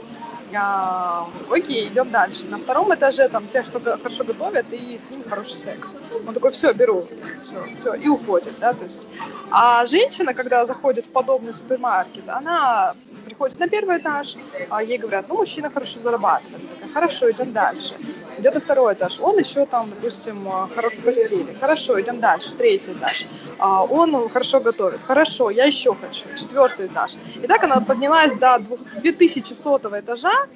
[0.55, 2.45] а, окей, идем дальше.
[2.45, 5.89] На втором этаже там те, что хорошо готовят, и с ними хороший секс.
[6.27, 7.07] Он такой, все, беру,
[7.41, 9.07] все, все, и уходит, да, то есть.
[9.51, 14.35] А женщина, когда заходит в подобный супермаркет, она приходит на первый этаж,
[14.69, 16.61] а ей говорят, ну, мужчина хорошо зарабатывает.
[16.93, 17.95] Хорошо, идем дальше.
[18.37, 21.53] Идет на второй этаж, он еще там, допустим, хорош в постели.
[21.59, 23.25] Хорошо, идем дальше, третий этаж.
[23.59, 24.99] А, он хорошо готовит.
[25.07, 26.25] Хорошо, я еще хочу.
[26.37, 27.13] Четвертый этаж.
[27.35, 28.61] И так она поднялась до
[29.01, 30.47] 2100 этажа, а,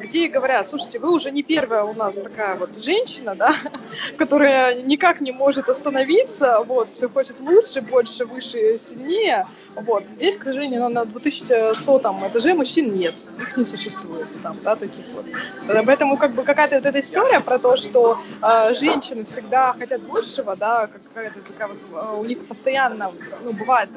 [0.00, 3.56] где говорят, слушайте, вы уже не первая у нас такая вот женщина, да,
[4.18, 10.04] которая никак не может остановиться, вот, все хочет лучше, больше, выше, сильнее, вот.
[10.16, 15.26] Здесь, к сожалению, на 2100 этаже мужчин нет, их не существует там, да, таких вот.
[15.66, 20.56] Поэтому как бы какая-то вот эта история про то, что э, женщины всегда хотят большего,
[20.56, 23.10] да, какая-то такая вот, э, у них постоянно,
[23.42, 23.88] ну, бывает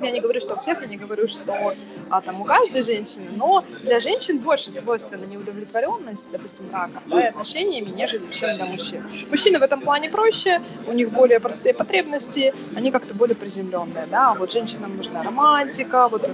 [0.00, 1.74] я не говорю, что у всех, я не говорю, что
[2.10, 7.28] а, там у каждой женщины, но для женщин больше свойственна неудовлетворенность, допустим, браком, да, и
[7.28, 9.04] отношениями, нежели чем для мужчин.
[9.30, 14.34] Мужчины в этом плане проще, у них более простые потребности, они как-то более приземленные, да,
[14.34, 16.28] вот женщинам нужна романтика, вот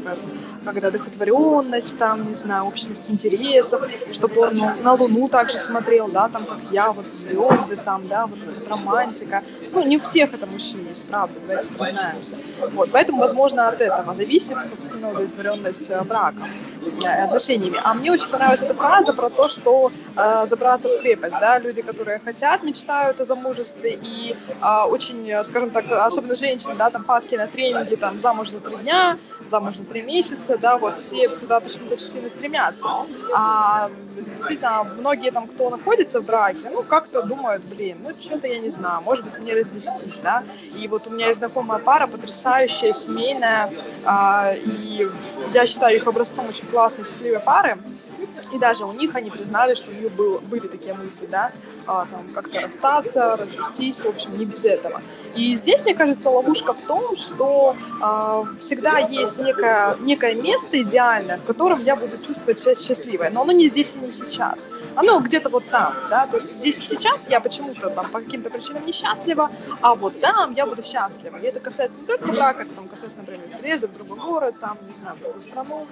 [0.65, 6.45] когда одухотворенность, там, не знаю, общность интересов, чтобы он на Луну также смотрел, да, там,
[6.45, 9.43] как я, вот звезды там, да, вот, вот романтика.
[9.73, 12.37] Ну, не у всех это мужчин есть, правда, давайте признаемся.
[12.73, 16.49] Вот, поэтому, возможно, возможно, от этого зависит, собственно, удовлетворенность э, браком
[17.05, 17.81] э, отношениями.
[17.85, 21.83] А мне очень понравилась эта фраза про то, что э, забраться в крепость, да, люди,
[21.83, 27.37] которые хотят, мечтают о замужестве и э, очень, скажем так, особенно женщины, да, там падки
[27.37, 29.17] на тренинги, там, замуж за три дня,
[29.51, 32.89] замуж за три месяца, да, вот, все туда почему-то очень сильно стремятся.
[33.35, 38.59] А действительно, многие там, кто находится в браке, ну, как-то думают, блин, ну, что-то я
[38.59, 40.43] не знаю, может быть, мне развестись, да,
[40.77, 43.71] и вот у меня есть знакомая пара, потрясающая, семейная, семейная,
[44.05, 45.07] а, и
[45.53, 47.79] я считаю их образцом очень классной, счастливой пары.
[48.53, 51.53] И даже у них они признали, что у них был, были такие мысли, да,
[51.87, 55.01] а, там, как-то расстаться, развестись, в общем, не без этого.
[55.35, 61.39] И здесь, мне кажется, ловушка в том, что а, всегда есть некое, некое место идеальное,
[61.39, 64.67] в котором я буду чувствовать себя счастливой, но оно не здесь и не сейчас.
[64.97, 68.51] Оно где-то вот там, да, то есть здесь и сейчас я почему-то там по каким-то
[68.51, 71.37] причинам несчастлива, а вот там я буду счастлива.
[71.37, 74.77] И это касается не только брака, это там касается, например, переезда в другой город, там,
[74.89, 75.87] не знаю, в другую страну,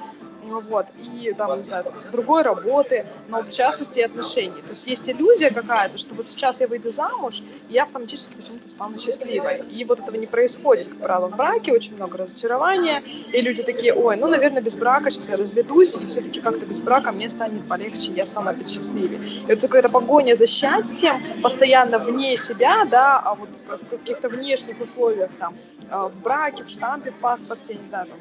[0.47, 4.61] ну вот, и там, не знаю, другой работы, но в частности отношений.
[4.63, 8.69] То есть есть иллюзия какая-то, что вот сейчас я выйду замуж, и я автоматически почему-то
[8.69, 9.63] стану счастливой.
[9.71, 13.93] И вот этого не происходит, как правило, в браке, очень много разочарования, и люди такие,
[13.93, 17.67] ой, ну, наверное, без брака сейчас я разведусь, и все-таки как-то без брака мне станет
[17.69, 19.21] полегче, я стану опять счастливее.
[19.43, 24.81] И вот какая-то погоня за счастьем, постоянно вне себя, да, а вот в каких-то внешних
[24.81, 25.55] условиях, там,
[25.91, 28.19] а, в браке, в штампе, в паспорте, не знаю, там,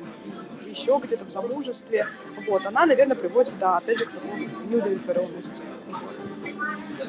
[0.75, 2.07] еще где-то в замужестве,
[2.47, 5.63] вот, она, наверное, приводит, да, опять же, к такой неудовлетворенности.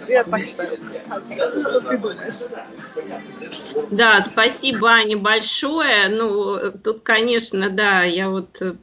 [0.08, 0.78] Я так считаю.
[1.30, 2.48] Что ты думаешь?
[3.90, 6.08] Да, спасибо, Аня, большое.
[6.08, 8.74] Ну, тут, конечно, да, я вот э,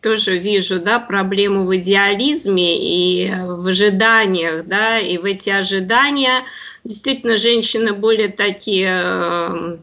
[0.00, 6.44] тоже вижу, да, проблему в идеализме и в ожиданиях, да, и в эти ожидания
[6.84, 9.78] действительно женщины более такие э,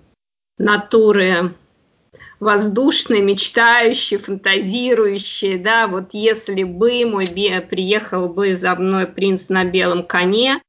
[0.58, 1.56] натуры
[2.39, 7.28] воздушные, мечтающие, фантазирующие, да, вот если бы мой
[7.62, 10.62] приехал бы за мной принц на белом коне,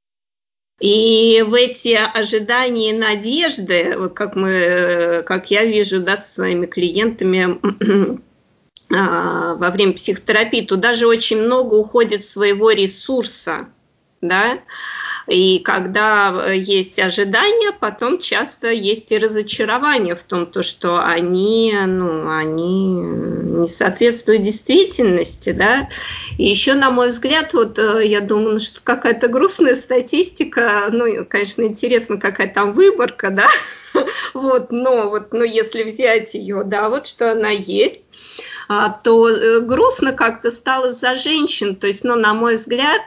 [0.80, 7.60] и в эти ожидания и надежды, как, мы, как я вижу да, со своими клиентами
[8.90, 13.68] а, во время психотерапии, туда же очень много уходит своего ресурса,
[14.22, 14.60] да,
[15.26, 21.74] и когда э, есть ожидания, потом часто есть и разочарование в том, то, что они,
[21.86, 25.88] ну, они не соответствуют действительности, да.
[26.38, 31.24] И еще, на мой взгляд, вот э, я думаю, ну, что какая-то грустная статистика, ну,
[31.28, 33.48] конечно, интересно, какая там выборка, да,
[34.34, 38.00] вот, но вот, ну, если взять ее, да, вот что она есть,
[38.68, 43.02] а, то э, грустно как-то стало за женщин, то есть, ну, на мой взгляд,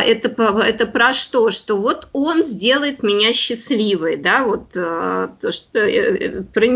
[0.00, 0.28] это,
[0.60, 1.50] это про что?
[1.50, 6.66] Что вот он сделает меня счастливой, да, вот а, то, что э, про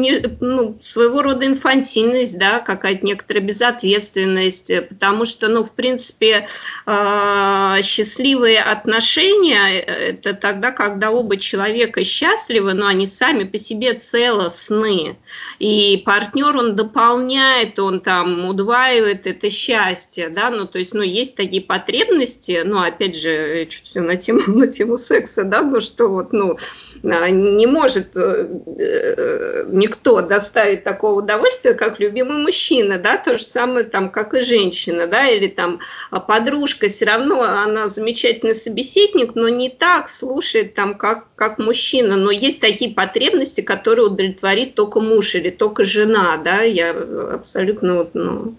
[0.41, 6.49] ну, своего рода инфантильность, да, какая-то некоторая безответственность, потому что, ну, в принципе,
[6.87, 15.17] а, счастливые отношения– это тогда, когда оба человека счастливы, но они сами по себе целостны,
[15.59, 21.37] и партнер, он дополняет, он там удваивает это счастье, да, ну, то есть, ну, есть
[21.37, 26.09] такие потребности, ну, опять же, чуть все на тему, на тему секса, да, ну что
[26.09, 26.57] вот, ну,
[27.05, 33.45] а, не может э, э, никто доставить такого удовольствия, как любимый мужчина, да, то же
[33.45, 35.81] самое там, как и женщина, да, или там
[36.27, 42.31] подружка, все равно она замечательный собеседник, но не так слушает там, как, как мужчина, но
[42.31, 48.57] есть такие потребности, которые удовлетворит только муж или только жена, да, я абсолютно вот, ну,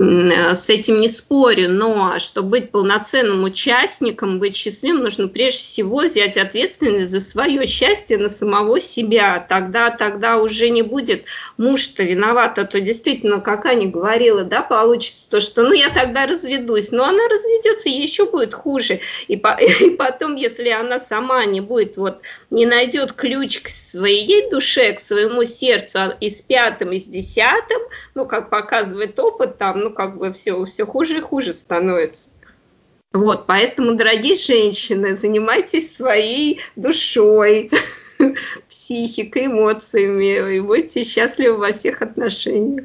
[0.00, 6.36] с этим не спорю, но чтобы быть полноценным участником, быть счастливым, нужно прежде всего взять
[6.36, 9.44] ответственность за свое счастье на самого себя.
[9.48, 11.24] Тогда, тогда уже не будет
[11.56, 16.26] муж-то виноват, а то действительно, как Аня говорила, да, получится то, что ну я тогда
[16.26, 19.00] разведусь, но она разведется, ей еще будет хуже.
[19.26, 24.48] И, по, и потом, если она сама не будет, вот, не найдет ключ к своей
[24.48, 27.80] душе, к своему сердцу, а и с пятым, и с десятым,
[28.14, 32.30] ну, как показывает опыт, там, ну, как бы все, все хуже и хуже становится.
[33.12, 37.70] Вот, поэтому, дорогие женщины, занимайтесь своей душой,
[38.68, 42.84] психикой, эмоциями и будьте счастливы во всех отношениях.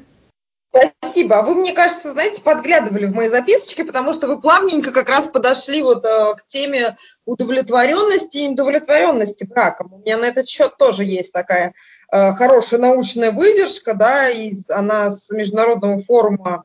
[1.01, 1.37] Спасибо.
[1.37, 5.27] А вы, мне кажется, знаете, подглядывали в мои записочки, потому что вы плавненько как раз
[5.27, 9.93] подошли вот э, к теме удовлетворенности и недовлетворенности браком.
[9.93, 11.75] У меня на этот счет тоже есть такая
[12.11, 16.63] э, хорошая научная выдержка, да, из, она с Международного форума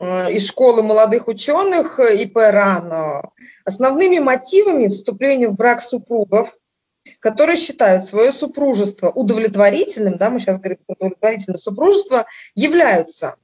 [0.00, 3.22] из школы молодых ученых ИП РАН.
[3.64, 6.54] Основными мотивами вступления в брак супругов
[7.20, 13.36] которые считают свое супружество удовлетворительным, да, мы сейчас говорим удовлетворительное супружество, являются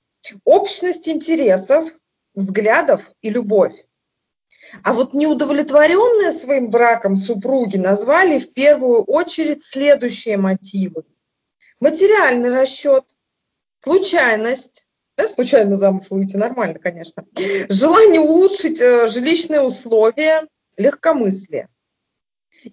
[0.44, 1.90] общность интересов,
[2.34, 3.74] взглядов и любовь.
[4.82, 11.04] А вот неудовлетворенные своим браком супруги назвали в первую очередь следующие мотивы.
[11.80, 13.04] Материальный расчет,
[13.80, 14.86] случайность,
[15.16, 17.24] да, случайно замуж выйти, нормально, конечно,
[17.68, 20.46] желание улучшить э, жилищные условия,
[20.76, 21.68] легкомыслие.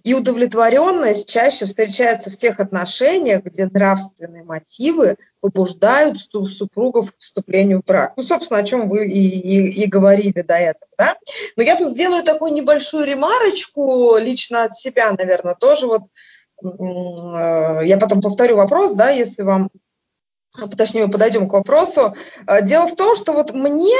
[0.04, 7.84] И удовлетворенность чаще встречается в тех отношениях, где нравственные мотивы побуждают супругов к вступлению в
[7.84, 8.14] брак.
[8.16, 10.90] Ну, собственно, о чем вы и, и, и говорили до этого.
[10.96, 11.16] Да?
[11.56, 16.02] Но я тут сделаю такую небольшую ремарочку лично от себя, наверное, тоже вот
[16.64, 19.68] э, я потом повторю вопрос, да, если вам
[20.76, 22.14] точнее, мы подойдем к вопросу.
[22.46, 23.96] Э, дело в том, что вот мне,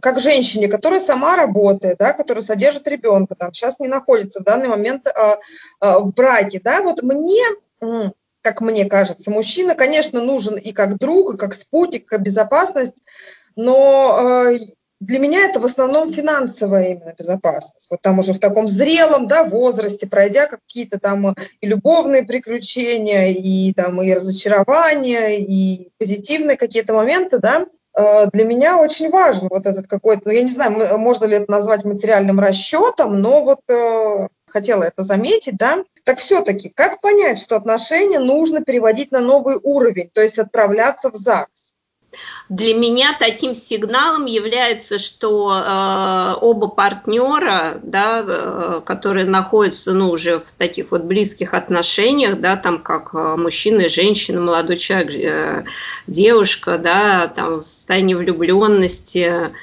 [0.00, 4.68] как женщине, которая сама работает, да, которая содержит ребенка, там, сейчас не находится в данный
[4.68, 5.38] момент а,
[5.80, 7.42] а, в браке, да, вот мне,
[8.42, 13.02] как мне кажется, мужчина, конечно, нужен и как друг, и как спутник, как безопасность,
[13.56, 14.58] но э,
[15.04, 17.86] для меня это в основном финансовая именно безопасность.
[17.90, 23.72] Вот там уже в таком зрелом да, возрасте, пройдя какие-то там и любовные приключения, и
[23.74, 29.86] там и разочарования, и позитивные какие-то моменты, да, э, для меня очень важен вот этот
[29.86, 34.84] какой-то, ну, я не знаю, можно ли это назвать материальным расчетом, но вот э, хотела
[34.84, 40.20] это заметить, да, так все-таки, как понять, что отношения нужно переводить на новый уровень, то
[40.20, 41.73] есть отправляться в ЗАГС?
[42.50, 50.38] Для меня таким сигналом является, что э, оба партнера, да, э, которые находятся ну, уже
[50.38, 55.64] в таких вот близких отношениях, да, там как э, мужчина и женщина, молодой человек, э,
[56.06, 59.54] девушка, да, там в состоянии влюбленности,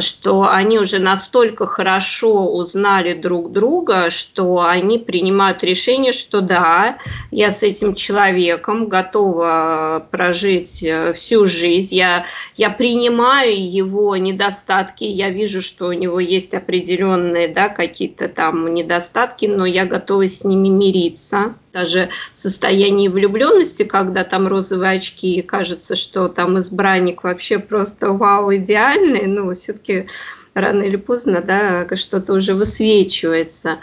[0.00, 6.98] что они уже настолько хорошо узнали друг друга, что они принимают решение, что да,
[7.30, 15.30] я с этим человеком готова прожить э, всю жизнь, я, я принимаю его недостатки, я
[15.30, 20.68] вижу, что у него есть определенные да, какие-то там недостатки, но я готова с ними
[20.68, 27.58] мириться даже в состоянии влюбленности, когда там розовые очки, и кажется, что там избранник вообще
[27.58, 30.08] просто вау, идеальный, ну, все-таки
[30.54, 33.78] рано или поздно, да, что-то уже высвечивается.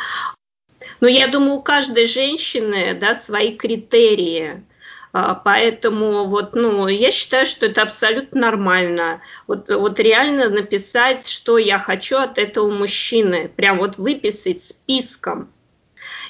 [1.02, 4.64] Но я думаю, у каждой женщины, да, свои критерии,
[5.12, 9.22] а, Поэтому вот, ну, я считаю, что это абсолютно нормально.
[9.48, 13.50] Вот, вот реально написать, что я хочу от этого мужчины.
[13.56, 15.50] Прям вот выписать списком.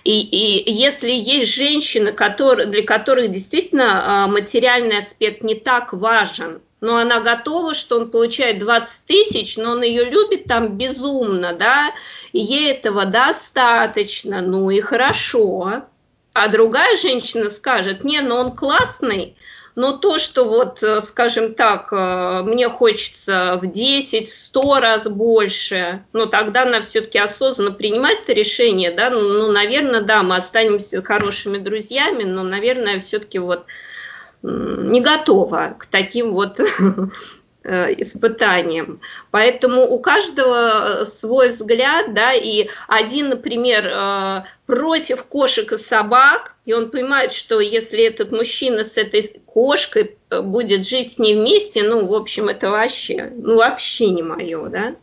[0.03, 6.61] И, и если есть женщины, которые, для которых действительно а, материальный аспект не так важен,
[6.81, 11.93] но она готова, что он получает 20 тысяч, но он ее любит там безумно, да,
[12.31, 15.83] ей этого достаточно, ну и хорошо.
[16.33, 19.35] А другая женщина скажет, не, ну он классный,
[19.79, 25.07] но то, что вот, э, скажем так, э, мне хочется в 10, в 100 раз
[25.07, 30.35] больше, ну, тогда она все-таки осознанно принимает это решение, да, ну, ну, наверное, да, мы
[30.35, 33.67] останемся хорошими друзьями, но, наверное, все-таки вот
[34.41, 36.59] не готова к таким вот
[37.63, 39.01] испытанием.
[39.31, 46.73] Поэтому у каждого свой взгляд, да, и один, например, э, против кошек и собак, и
[46.73, 51.83] он понимает, что если этот мужчина с этой кошкой э, будет жить с ней вместе,
[51.83, 54.95] ну, в общем, это вообще, ну, вообще не мое, да.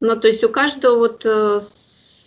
[0.00, 1.26] Ну, то есть у каждого вот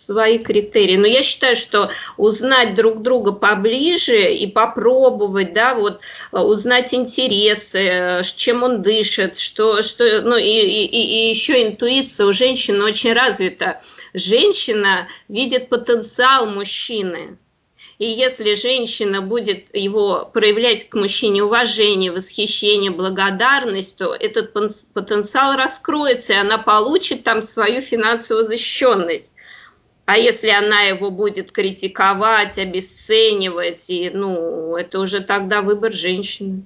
[0.04, 0.96] свои критерии.
[0.96, 6.00] Но я считаю, что узнать друг друга поближе и попробовать, да, вот
[6.32, 12.32] э, узнать интересы, чем он дышит, что, что ну и, и, и еще интуиция у
[12.32, 13.80] женщины очень развита.
[14.12, 17.38] Женщина видит потенциал мужчины.
[17.98, 24.52] И если женщина будет его проявлять к мужчине уважение, восхищение, благодарность, то этот
[24.92, 29.33] потенциал раскроется, и она получит там свою финансовую защищенность.
[30.06, 36.62] А если она его будет критиковать, обесценивать, и, ну, это уже тогда выбор женщины.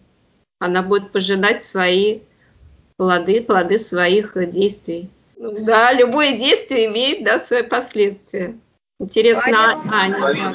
[0.59, 2.21] Она будет пожидать свои
[2.97, 5.09] плоды, плоды своих действий.
[5.37, 8.59] Да, любое действие имеет да, свои последствия.
[8.99, 10.53] Интересно, Аня, Аня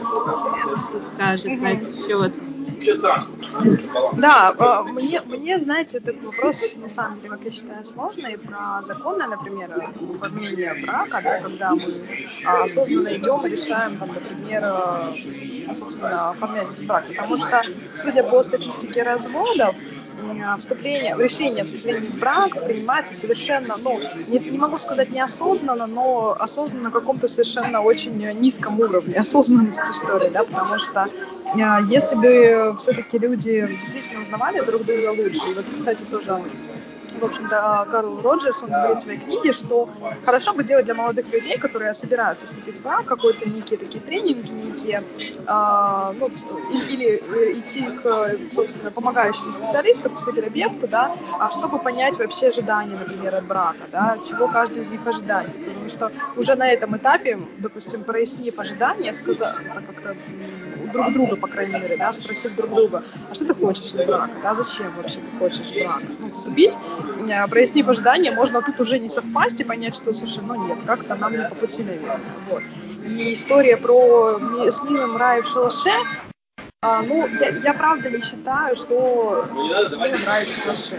[1.16, 2.34] скажет на этот счет.
[4.18, 8.38] Да, а, мне, мне, знаете, этот вопрос, на самом деле, как я считаю, сложный.
[8.38, 9.70] Про законы, например,
[10.16, 11.82] оформление брака, да, когда мы
[12.46, 15.14] а, осознанно идем и решаем, там, например, а,
[15.76, 17.06] собственно, оформлять брак.
[17.08, 17.62] Потому что,
[17.96, 19.76] судя по статистике разводов,
[20.58, 26.36] вступление, решение о вступлении в брак принимается совершенно, ну, не, не могу сказать неосознанно, но
[26.40, 31.10] осознанно на каком-то совершенно очень низком уровне осознанности, что ли, да, потому что
[31.90, 36.42] если бы все-таки люди действительно узнавали друг друга лучше, и вот, кстати, тоже
[37.20, 39.90] в общем-то, Карл Роджерс, он говорит в своей книге, что
[40.26, 44.52] хорошо бы делать для молодых людей, которые собираются вступить в брак, какой-то некие такие тренинги,
[44.52, 45.04] некие,
[45.48, 46.30] э, ну,
[46.90, 47.18] или
[47.58, 53.46] идти к, собственно, помогающему специалисту, к психотерапевту, да, а чтобы понять вообще ожидания, например, от
[53.46, 55.50] брака, да, чего каждый из них ожидает.
[55.66, 60.16] Потому что уже на этом этапе, допустим, прояснив ожидания, сказать, как-то
[60.94, 64.32] друг друга, по крайней мере, да, спросив друг друга, а что ты хочешь от брака,
[64.42, 66.02] да, зачем вообще ты хочешь брак?
[66.20, 66.78] Ну, вступить
[67.30, 71.16] Э, прояснив ожидания, можно тут уже не совпасть и понять, что, слушай, ну нет, как-то
[71.16, 72.20] нам не по пути, наверное.
[72.50, 72.64] Вот.
[73.06, 74.40] И история про
[74.70, 75.92] с милым рай в шалаше,
[76.84, 80.98] а, ну, я, я правда не считаю, что мне нравится шалаше.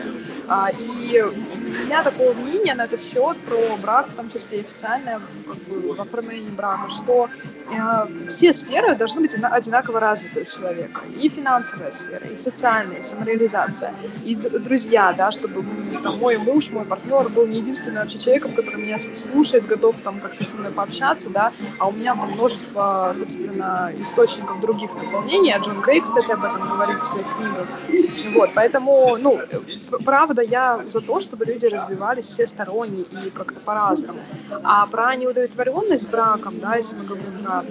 [0.49, 5.20] А, и у меня такое мнение на этот счет про брак, в том числе официальное
[5.47, 7.28] как бы, в оформлении брака, что
[7.70, 11.03] э, все сферы должны быть одинаково развиты у человека.
[11.20, 15.64] И финансовая сфера, и социальная, и самореализация, и друзья, да, чтобы
[16.03, 20.18] там, мой муж, мой партнер был не единственным вообще человеком, который меня слушает, готов там
[20.18, 25.83] как-то со мной пообщаться, да, а у меня там множество, собственно, источников других наполнений, Джон
[25.83, 27.66] Грей, кстати, об этом говорит в своих книгах.
[28.35, 29.41] Вот, поэтому, ну,
[30.05, 34.20] правда, я за то, чтобы люди развивались всесторонне и как-то по-разному.
[34.62, 37.64] А про неудовлетворенность браком, да, если мы говорим про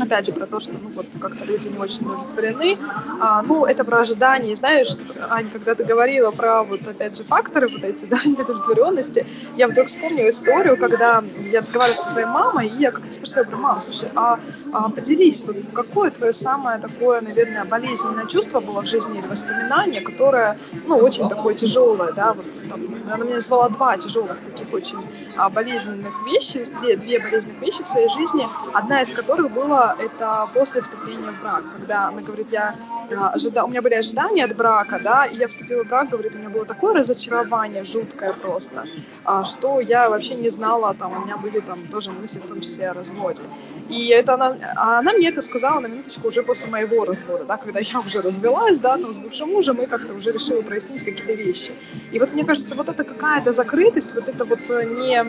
[0.00, 2.76] опять же, про то, что, ну, вот, как-то люди не очень удовлетворены.
[3.20, 4.54] А, ну, это про ожидания.
[4.56, 4.96] Знаешь,
[5.28, 9.26] Ань, когда ты говорила про, вот, опять же, факторы вот эти, да, неудовлетворенности,
[9.56, 13.56] я вдруг вспомнила историю, когда я разговаривала со своей мамой, и я как-то спросила про
[13.56, 14.38] маму, слушай, а,
[14.72, 17.37] а поделись, вот, какое твое самое такое, наверное,
[17.68, 22.80] болезненное чувство было в жизни или воспоминание, которое, ну, очень такое тяжелое, да, вот, там,
[23.12, 24.98] она мне назвала два тяжелых таких очень
[25.36, 30.48] а, болезненных вещи, две, две болезненных вещи в своей жизни, одна из которых была это
[30.54, 32.74] после вступления в брак, когда она говорит, я
[33.16, 33.64] а, ожида...
[33.64, 36.50] у меня были ожидания от брака, да, и я вступила в брак, говорит, у меня
[36.50, 38.84] было такое разочарование жуткое просто,
[39.24, 42.60] а, что я вообще не знала, там, у меня были там тоже мысли, в том
[42.60, 43.42] числе о разводе.
[43.88, 47.56] И это она, а она мне это сказала на минуточку уже после моего развода, да,
[47.56, 51.32] когда я уже развелась, да, там, с бывшим мужем, и как-то уже решила прояснить какие-то
[51.32, 51.72] вещи.
[52.12, 55.24] И вот мне кажется, вот это какая-то закрытость, вот это вот э, не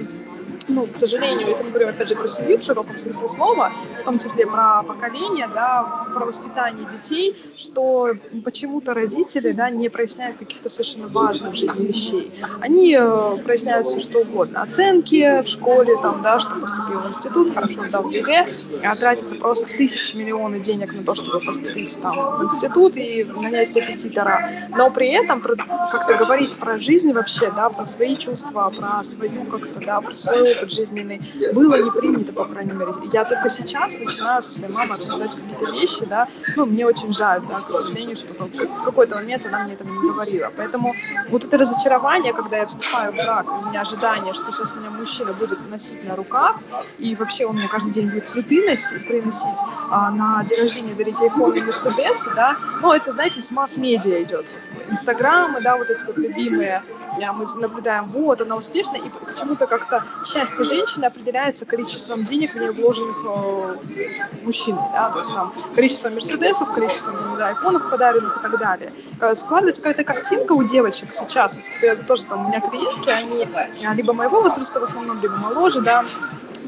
[0.70, 4.04] ну, к сожалению, если мы говорим, опять же, про семью в широком смысле слова, в
[4.04, 8.14] том числе про поколение, да, про воспитание детей, что
[8.44, 12.32] почему-то родители, да, не проясняют каких-то совершенно важных в жизни вещей.
[12.62, 14.62] Они э, проясняют все, что угодно.
[14.62, 18.48] Оценки в школе, там, да, что поступил в институт, хорошо сдал ЕГЭ,
[18.84, 23.76] а тратится просто тысячи миллионы денег на то, чтобы поступить там в институт и нанять
[23.76, 24.52] репетитора.
[24.76, 29.80] Но при этом как-то говорить про жизнь вообще, да, про свои чувства, про свою как-то,
[29.80, 31.22] да, про свою опыт жизненный,
[31.54, 32.94] было не принято, по крайней мере.
[33.12, 37.42] Я только сейчас начинаю со своей мамой обсуждать какие-то вещи, да, ну, мне очень жаль,
[37.48, 40.52] да, к сожалению, что в какой-то момент она мне этого не говорила.
[40.56, 40.94] Поэтому
[41.30, 45.34] вот это разочарование, когда я вступаю в брак, у меня ожидание, что сейчас меня мужчина
[45.34, 46.58] будет носить на руках,
[46.98, 51.22] и вообще он мне каждый день будет цветы носить, приносить, а на день рождения дарить
[51.22, 54.46] айфон и Мерседес, да, ну, это, знаете, с масс-медиа идет.
[54.90, 56.84] Инстаграмы, да, вот эти вот любимые,
[57.18, 62.72] мы наблюдаем, вот, она успешна, и почему-то как-то счастье женщины определяется количеством денег, в нее
[62.72, 63.76] вложенных э,
[64.44, 68.92] мужчиной, да, то есть там количество мерседесов, количество, не айфонов подаренных и так далее.
[69.22, 73.46] Э, складывается какая-то картинка у девочек сейчас, вот, тоже там у меня клиентки, они
[73.96, 76.06] либо моего возраста в основном, либо моложе, да,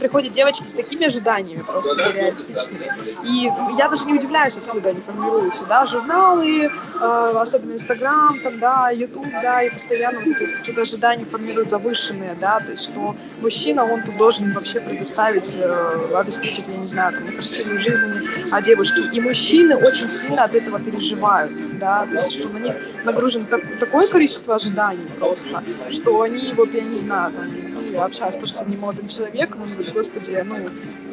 [0.01, 2.91] приходят девочки с такими ожиданиями просто нереалистичными.
[3.23, 8.89] И я даже не удивляюсь, откуда они формируются, да, журналы, э, особенно Инстаграм, там, да,
[8.89, 13.60] Ютуб, да, и постоянно вот эти какие-то ожидания формируют завышенные, да, то есть, что мужчина,
[13.69, 19.01] он тут должен вообще предоставить, э, обеспечить, я не знаю, там, красивую жизнь а девушке.
[19.13, 23.61] И мужчины очень сильно от этого переживают, да, то есть, что на них нагружено так,
[23.79, 28.61] такое количество ожиданий просто, что они, вот, я не знаю, там, я общаюсь тоже с
[28.61, 30.69] одним молодым человеком, он говорит, господи, ну,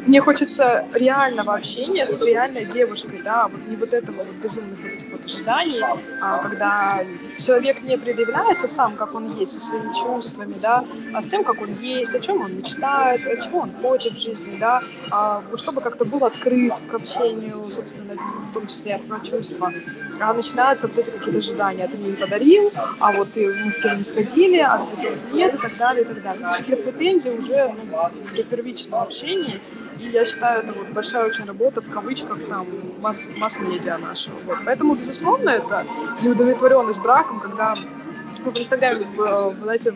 [0.06, 4.92] мне хочется реального общения с реальной девушкой, да, вот не вот этого вот безумных вот
[4.92, 5.82] этих вот ожиданий,
[6.22, 7.04] а, когда
[7.38, 10.84] человек не предъявляется сам, как он есть, со своими чувствами, да,
[11.14, 14.56] а с тем, как он есть, о чем он мечтает, чего он хочет в жизни,
[14.58, 19.72] да, а, чтобы как-то был открыт к общению, собственно, в том числе про чувства.
[20.20, 23.98] А начинаются вот эти какие-то ожидания, ты мне не подарил, а вот ты, мы в
[23.98, 26.46] не сходили, а цветов нет и так далее, и так далее.
[26.46, 29.60] Ну, какие-то претензии уже ну, при первичном общении,
[29.98, 32.66] и я считаю, это вот большая очень работа, в кавычках, там,
[33.02, 34.36] масс- масс-медиа нашего.
[34.46, 34.58] Вот.
[34.64, 35.84] Поэтому, безусловно, это
[36.22, 37.74] неудовлетворенность браком, когда
[38.44, 39.06] ну, в Инстаграме,
[39.62, 39.94] знаете,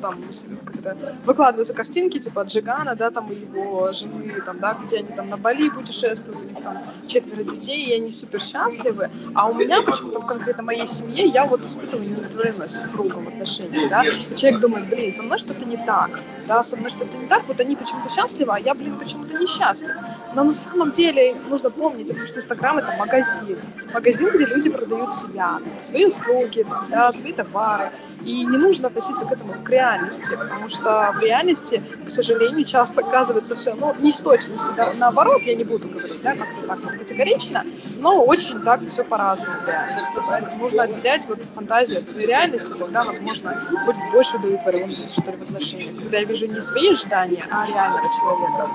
[0.00, 0.18] там
[0.64, 5.36] когда выкладываются картинки типа Джигана, да, там его жены, там, да, где они там на
[5.36, 9.10] Бали путешествуют, у них там четверо детей, и они супер счастливы.
[9.34, 13.28] А у меня почему-то в конкретно моей семье я вот испытываю неудовлетворенность с супругом в
[13.28, 14.04] отношениях, да.
[14.04, 17.46] И человек думает, блин, со мной что-то не так, да, со мной что-то не так,
[17.48, 19.94] вот они почему-то счастливы, а я, блин, почему-то несчастлив.
[20.34, 23.58] Но на самом деле нужно помнить, потому что Инстаграм это магазин.
[23.92, 27.90] Магазин, где люди продают себя, свои услуги, да, свои товары.
[28.24, 33.00] И не нужно относиться к этому к реальности, потому что в реальности, к сожалению, часто
[33.00, 36.78] оказывается все, ну, не с точностью, да, наоборот, я не буду говорить, да, как-то так
[36.82, 37.64] вот категорично,
[37.98, 40.20] но очень так все по-разному в реальности.
[40.28, 45.36] Поэтому нужно отделять вот фантазию от своей реальности, тогда, возможно, будет больше удовлетворенности, что ли,
[45.36, 48.70] в отношениях, когда я вижу не свои ожидания, а реального человека.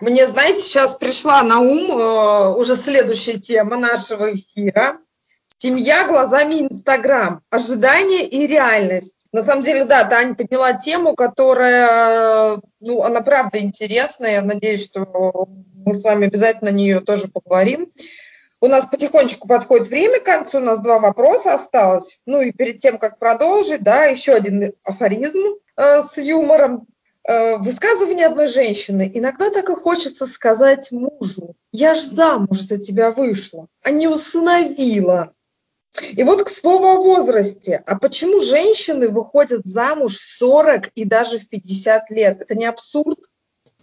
[0.00, 4.98] Мне, знаете, сейчас пришла на ум э, уже следующая тема нашего эфира.
[5.58, 7.40] Семья глазами Инстаграм.
[7.48, 9.13] Ожидание и реальность.
[9.34, 14.34] На самом деле, да, Таня подняла тему, которая, ну, она правда интересная.
[14.34, 15.48] Я надеюсь, что
[15.84, 17.90] мы с вами обязательно на нее тоже поговорим.
[18.60, 22.20] У нас потихонечку подходит время к концу, у нас два вопроса осталось.
[22.26, 25.40] Ну и перед тем, как продолжить, да, еще один афоризм
[25.76, 26.86] э, с юмором.
[27.26, 29.10] Э, высказывание одной женщины.
[29.12, 35.32] Иногда так и хочется сказать мужу, я ж замуж за тебя вышла, а не усыновила.
[36.02, 37.82] И вот к слову о возрасте.
[37.86, 42.40] А почему женщины выходят замуж в 40 и даже в 50 лет?
[42.40, 43.18] Это не абсурд?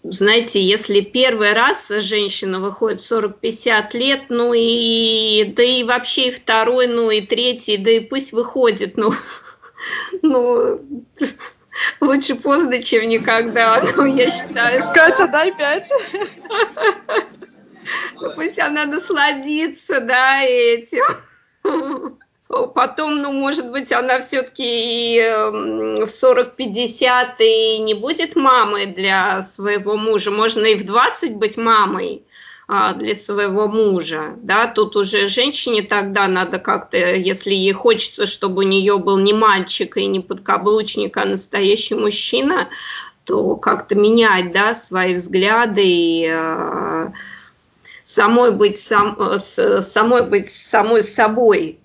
[0.03, 6.87] Знаете, если первый раз женщина выходит 40-50 лет, ну и да и вообще и второй,
[6.87, 9.13] ну и третий, да и пусть выходит, ну,
[10.23, 10.81] ну
[12.01, 14.93] лучше поздно, чем никогда, ну я считаю, что...
[14.93, 15.89] Катя, дай пять.
[18.15, 21.03] Ну, пусть она насладится, да, этим.
[22.75, 29.95] Потом, ну, может быть, она все-таки эм, в 40-50 и не будет мамой для своего
[29.95, 30.31] мужа.
[30.31, 32.23] Можно и в 20 быть мамой
[32.67, 34.35] а, для своего мужа.
[34.37, 34.67] Да?
[34.67, 39.95] Тут уже женщине тогда надо как-то, если ей хочется, чтобы у нее был не мальчик
[39.95, 42.67] и не подкаблучник, а настоящий мужчина,
[43.23, 47.11] то как-то менять да, свои взгляды и э,
[48.13, 51.79] самой быть, сам, э, самой быть самой собой,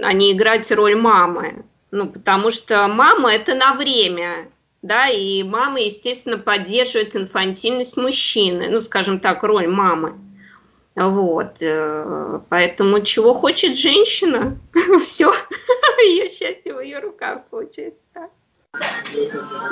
[0.00, 1.64] а не играть роль мамы.
[1.90, 4.50] Ну, потому что мама– это на время,
[4.82, 10.18] да, и мама, естественно, поддерживает инфантильность мужчины, ну, скажем так, роль мамы.
[10.94, 14.58] Вот, э, поэтому чего хочет женщина,
[15.00, 15.32] все,
[15.98, 18.00] ее счастье в ее руках получается.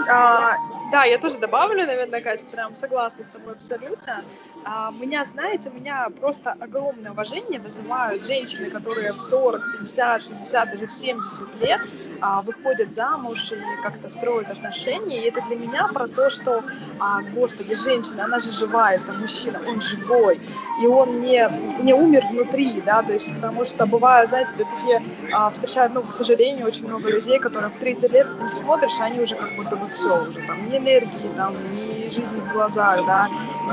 [0.08, 0.56] А,
[0.90, 4.24] да, я тоже добавлю, наверное, Катя, прям согласна с тобой абсолютно.
[4.68, 10.86] А, меня, знаете, меня просто огромное уважение вызывают женщины, которые в 40, 50, 60, даже
[10.88, 11.80] в 70 лет
[12.20, 15.22] а, выходят замуж и как-то строят отношения.
[15.22, 16.64] И это для меня про то, что,
[16.98, 20.40] а, господи, женщина, она же живая, это мужчина, он живой.
[20.82, 21.48] И он не,
[21.84, 25.00] не умер внутри, да, то есть потому что бывает, знаете, такие
[25.32, 29.20] а, встречают, ну, к сожалению, очень много людей, которые в 30 лет, ты смотришь, они
[29.20, 33.28] уже как будто бы все уже, там, ни энергии, там, ни жизни в глазах, да,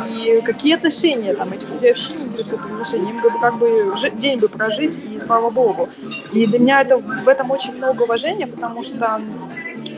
[0.08, 4.40] и какие отношения, там, этих людей вообще не интересуют отношения, им бы как бы день
[4.40, 5.90] бы прожить, и слава богу.
[6.34, 9.22] И для меня это, в этом очень много уважения, потому что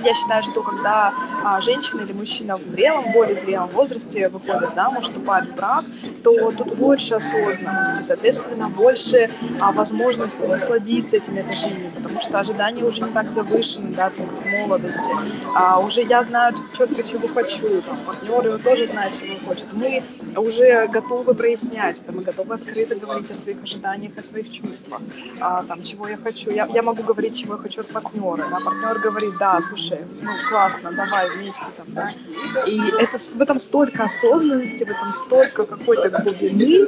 [0.05, 1.13] я считаю, что когда
[1.43, 5.83] а, женщина или мужчина в зрелом, более зрелом возрасте выходит замуж, вступает в брак,
[6.23, 13.01] то тут больше осознанности, соответственно, больше а, возможности насладиться этими отношениями, потому что ожидания уже
[13.01, 15.11] не так завышены, да, как в молодости.
[15.55, 19.73] А, уже я знаю четко, чего хочу, там, партнеры тоже знают, чего хочет.
[19.73, 20.03] Мы
[20.37, 25.01] уже готовы прояснять, мы готовы открыто говорить о своих ожиданиях, о своих чувствах,
[25.39, 26.51] а, там, чего я хочу.
[26.51, 28.47] Я, я могу говорить, чего я хочу от партнера.
[28.49, 28.59] Да?
[28.59, 32.11] Партнер говорит, да, слушай, ну, классно, давай вместе там, да.
[32.65, 36.87] И это, в этом столько осознанности, в этом столько какой-то глубины,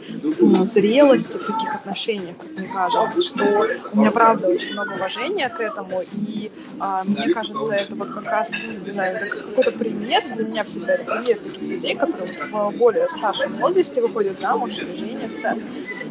[0.66, 5.60] зрелости в таких отношениях, как мне кажется, что у меня, правда, очень много уважения к
[5.60, 8.52] этому, и а, мне кажется, это вот как раз,
[8.86, 13.08] не знаю, это какой-то пример, для меня всегда это пример таких людей, которые вот более
[13.08, 15.58] старшем возрасте выходят замуж или женятся.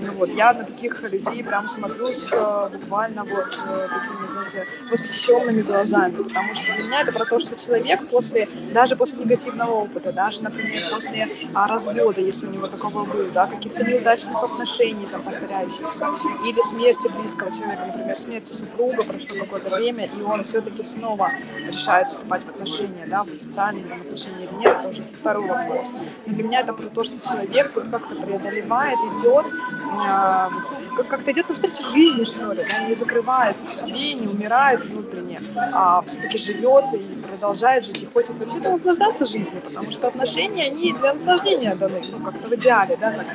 [0.03, 2.37] Ну, вот, я на таких людей прям смотрю с
[2.73, 8.07] буквально вот такими, знаете, восхищенными глазами, потому что для меня это про то, что человек
[8.09, 13.27] после, даже после негативного опыта, даже, например, после а, развода, если у него такого был,
[13.33, 16.09] да, каких-то неудачных отношений, там, повторяющихся,
[16.45, 21.31] или смерти близкого человека, например, смерти супруга, прошло какое-то время, и он все-таки снова
[21.69, 25.93] решает вступать в отношения, да, в официальные там, отношения или нет, это уже второй вопрос.
[26.27, 31.49] Но для меня это про то, что человек вот как-то преодолевает, идет, э, как-то идет
[31.49, 35.41] навстречу жизни, что ли, да, не закрывается в себе, не умирает внутренне,
[35.73, 40.93] а все-таки живет и продолжает жить, и хочет вообще-то наслаждаться жизнью, потому что отношения, они
[40.93, 43.27] для наслаждения даны, ну, как-то в идеале, да, так,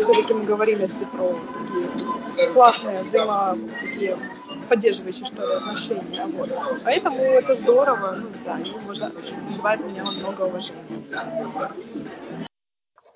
[0.00, 1.34] все-таки мы говорили если про
[2.36, 4.16] такие классные взаимо, такие
[4.68, 6.50] поддерживающие, что ли, отношения, вот.
[6.84, 9.10] Поэтому это здорово, ну, да, и можно,
[9.46, 10.82] вызывает у меня много уважения.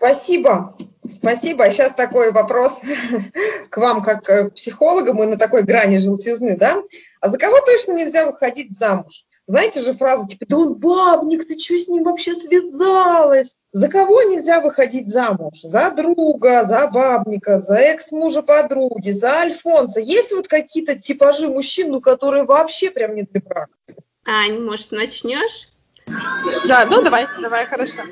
[0.02, 0.74] Спасибо.
[1.08, 1.70] Спасибо.
[1.70, 2.72] Сейчас такой вопрос
[3.70, 6.82] к вам, как к психологам, мы на такой грани желтизны, да?
[7.20, 9.24] А за кого точно нельзя выходить замуж?
[9.46, 13.54] Знаете же фраза типа, да он бабник, ты что с ним вообще связалась?
[13.70, 15.60] За кого нельзя выходить замуж?
[15.62, 20.00] За друга, за бабника, за экс-мужа подруги, за Альфонса.
[20.00, 23.72] Есть вот какие-то типажи мужчин, ну, которые вообще прям не для брака?
[24.26, 25.68] Ань, может, начнешь?
[26.66, 28.02] Да, ну давай, давай, хорошо.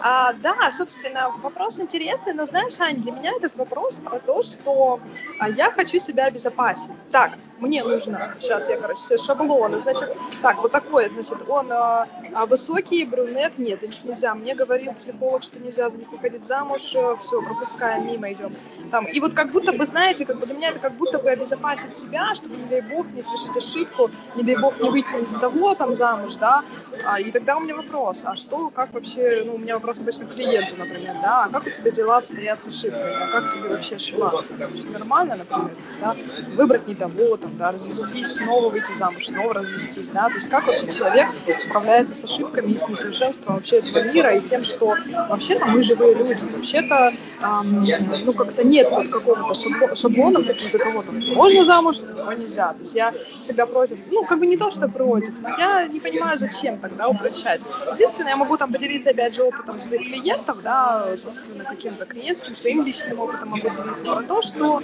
[0.00, 5.00] А, да, собственно, вопрос интересный, но знаешь, Ань, для меня этот вопрос про то, что
[5.38, 6.92] а, я хочу себя обезопасить.
[7.10, 12.06] Так, мне нужно, сейчас я, короче, все шаблоны, значит, так, вот такое, значит, он а,
[12.34, 14.34] а, высокий, брюнет, нет, нельзя.
[14.34, 18.54] Мне говорил психолог, что нельзя за них выходить замуж, э, все, пропускаем, мимо идем.
[18.90, 21.30] Там, и вот как будто бы, знаете, как бы для меня это как будто бы
[21.30, 25.32] обезопасить себя, чтобы, не дай бог, не совершить ошибку, не дай бог, не выйти из
[25.32, 26.62] того там замуж, да,
[27.06, 30.26] а, и тогда у меня вопрос, а что, как вообще, ну, у меня вопрос обычно
[30.26, 33.68] к клиенту, например, да, а как у тебя дела обстоят с ошибкой, а как тебе
[33.68, 34.52] вообще ошибаться?
[34.76, 35.70] Все нормально, например,
[36.00, 36.16] да,
[36.54, 40.66] выбрать не того, там, да, развестись, снова выйти замуж, снова развестись, да, то есть как
[40.66, 41.28] вообще человек
[41.60, 44.96] справляется с ошибками и с несовершенством вообще этого мира и тем, что
[45.28, 47.12] вообще-то мы живые люди, вообще-то,
[47.42, 52.72] эм, ну, как-то нет вот какого-то шабло, шаблона, таких за кого-то можно замуж, но нельзя,
[52.72, 56.00] то есть я всегда против, ну, как бы не то, что против, но я не
[56.00, 57.62] понимаю, зачем тогда упрощать.
[57.92, 62.84] Единственное, я могу там поделиться, опять же, опытом своих клиентов, да, собственно, каким-то клиентским, своим
[62.84, 64.82] личным опытом могу делиться про то, что,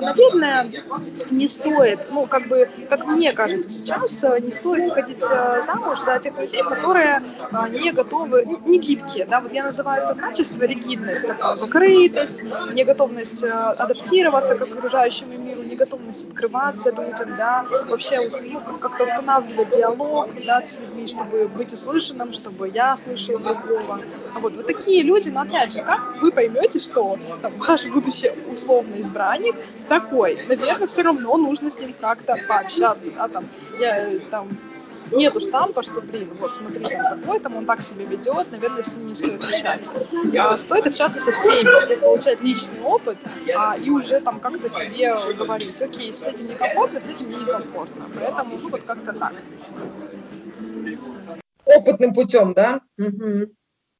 [0.00, 0.70] наверное,
[1.30, 6.00] не стоит, ну, как бы, как мне кажется сейчас, э, не стоит выходить э, замуж
[6.00, 10.64] за тех людей, которые э, не готовы, не гибкие, да, вот я называю это качество
[10.64, 19.04] ригидность, такая закрытость, неготовность адаптироваться к окружающему миру, неготовность открываться людям, да, вообще ну, как-то
[19.04, 23.99] устанавливать диалог, да, с людьми, чтобы быть услышанным, чтобы я слышала другого.
[24.40, 29.00] Вот, вот такие люди, но опять же, как вы поймете, что там, ваш будущий условный
[29.00, 29.56] избранник
[29.88, 30.38] такой?
[30.48, 33.46] Наверное, все равно нужно с ним как-то пообщаться, да, там,
[33.78, 34.48] я, там,
[35.12, 38.94] нету штампа, что, блин, вот смотри, там такой, там он так себя ведет, наверное, с
[38.94, 39.94] ним не стоит общаться.
[40.38, 43.18] А стоит общаться со всеми, стоит получать личный опыт
[43.56, 48.06] а, и уже там как-то себе говорить, окей, с этим некомфортно, с этим мне некомфортно.
[48.14, 49.32] Поэтому, ну, вот как-то так.
[51.64, 52.80] Опытным путем, да?
[52.98, 53.50] Угу.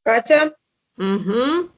[0.05, 0.55] Катя?
[0.96, 1.70] Угу.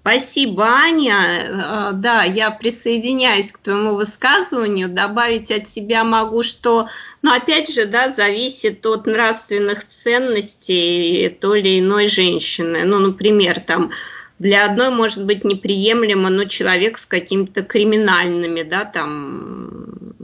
[0.00, 1.20] Спасибо, Аня.
[1.20, 4.88] Э, да, я присоединяюсь к твоему высказыванию.
[4.88, 6.88] Добавить от себя могу, что,
[7.22, 12.84] ну, опять же, да, зависит от нравственных ценностей той или иной женщины.
[12.84, 13.90] Ну, например, там,
[14.38, 20.14] для одной может быть неприемлемо, но человек с какими-то криминальными, да, там,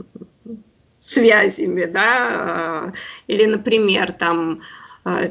[1.01, 4.61] связями, да, э, или, например, там,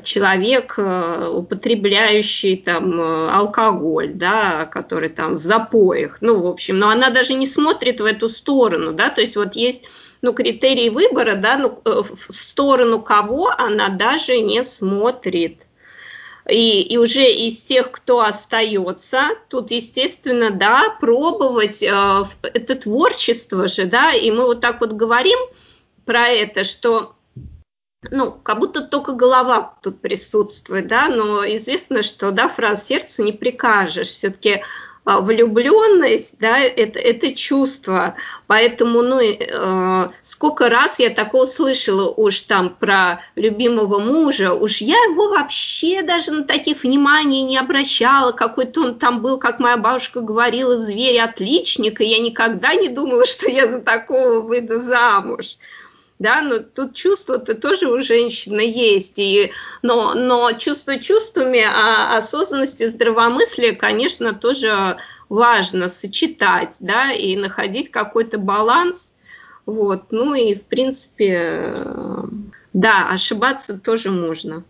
[0.04, 6.90] человек, э, употребляющий там э, алкоголь, да, который там в запоях, ну, в общем, но
[6.90, 9.88] она даже не смотрит в эту сторону, да, то есть вот есть,
[10.22, 15.62] ну, критерии выбора, да, ну, в сторону кого она даже не смотрит.
[16.48, 23.86] И, и уже из тех, кто остается, тут, естественно, да, пробовать э, это творчество же,
[23.86, 25.38] да, и мы вот так вот говорим
[26.04, 27.16] про это, что
[28.10, 33.32] ну, как будто только голова тут присутствует, да, но известно, что, да, фраз сердцу не
[33.32, 34.62] прикажешь, все-таки
[35.06, 38.14] а, влюбленность, да, это, это чувство.
[38.46, 44.96] Поэтому, ну, э, сколько раз я такого слышала уж там про любимого мужа, уж я
[44.96, 50.22] его вообще даже на таких вниманий не обращала, какой-то он там был, как моя бабушка
[50.22, 55.58] говорила, зверь отличник, и я никогда не думала, что я за такого выйду замуж
[56.18, 59.52] да, но тут чувство-то тоже у женщины есть, и,
[59.82, 64.96] но, но чувство чувствами, а осознанность и здравомыслие, конечно, тоже
[65.28, 69.12] важно сочетать, да, и находить какой-то баланс,
[69.66, 71.74] вот, ну и, в принципе,
[72.72, 74.62] да, ошибаться тоже можно.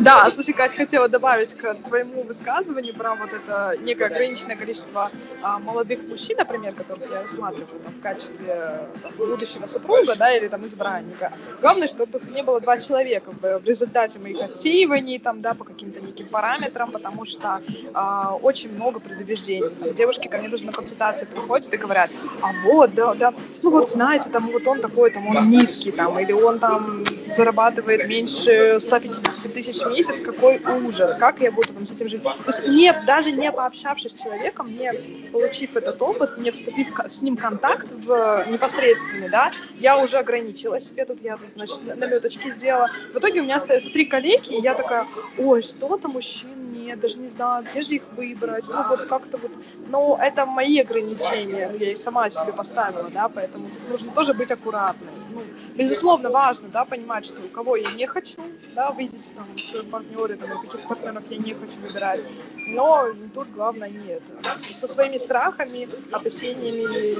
[0.00, 5.10] Да, слушай, Катя, хотела добавить к твоему высказыванию про вот это некое ограниченное количество
[5.42, 8.88] а, молодых мужчин, например, которых я рассматриваю там, в качестве
[9.18, 11.32] будущего супруга, да, или там избранника.
[11.60, 15.64] Главное, чтобы их не было два человека в, в результате моих отсеиваний, там, да, по
[15.64, 17.60] каким-то неким параметрам, потому что
[17.92, 19.68] а, очень много предубеждений.
[19.68, 23.70] Там, девушки ко мне даже на консультации приходят и говорят, а вот, да, да, ну
[23.70, 28.78] вот знаете, там вот он такой, там он низкий, там, или он там зарабатывает меньше
[28.80, 32.22] 150 тысяч месяц, какой ужас, как я буду там с этим жить.
[32.22, 34.92] То есть не, даже не пообщавшись с человеком, не
[35.30, 40.80] получив этот опыт, не вступив с ним в контакт в непосредственный, да, я уже ограничила
[40.80, 42.90] себе, тут я, значит, наметочки сделала.
[43.12, 45.06] В итоге у меня остается три коллеги, и я такая,
[45.38, 49.50] ой, что-то мужчин нет, даже не знаю, где же их выбрать, ну вот как-то вот,
[49.88, 55.08] но это мои ограничения, я и сама себе поставила, да, поэтому нужно тоже быть аккуратной.
[55.32, 55.42] Ну,
[55.74, 58.40] безусловно, важно, да, понимать, что у кого я не хочу,
[58.74, 62.24] да, видеть там в своем партнере, там, каких партнеров я не хочу выбирать,
[62.68, 64.22] но тут главное нет.
[64.58, 67.16] Со своими страхами, опасениями,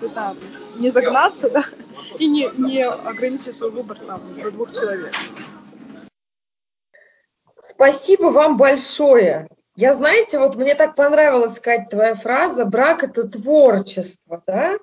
[0.00, 0.36] не знаю,
[0.76, 1.64] не загнаться, да,
[2.18, 5.12] и не, не ограничить свой выбор там до двух человек.
[7.60, 9.48] Спасибо вам большое.
[9.76, 14.78] Я, знаете, вот мне так понравилась, сказать твоя фраза «брак– это творчество», да?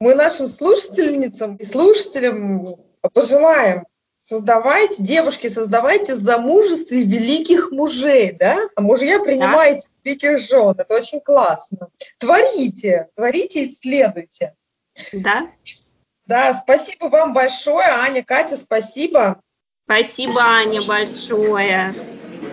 [0.00, 2.76] Мы нашим слушательницам и слушателям
[3.12, 3.84] пожелаем
[4.26, 8.68] создавайте, девушки, создавайте в замужестве великих мужей, да?
[8.74, 10.10] А мужья принимайте да.
[10.10, 10.74] великих жен.
[10.78, 11.88] Это очень классно.
[12.18, 14.54] Творите, творите, исследуйте.
[15.12, 15.50] Да.
[16.26, 19.42] Да, спасибо вам большое, Аня, Катя, спасибо.
[19.84, 21.94] Спасибо, Аня, большое.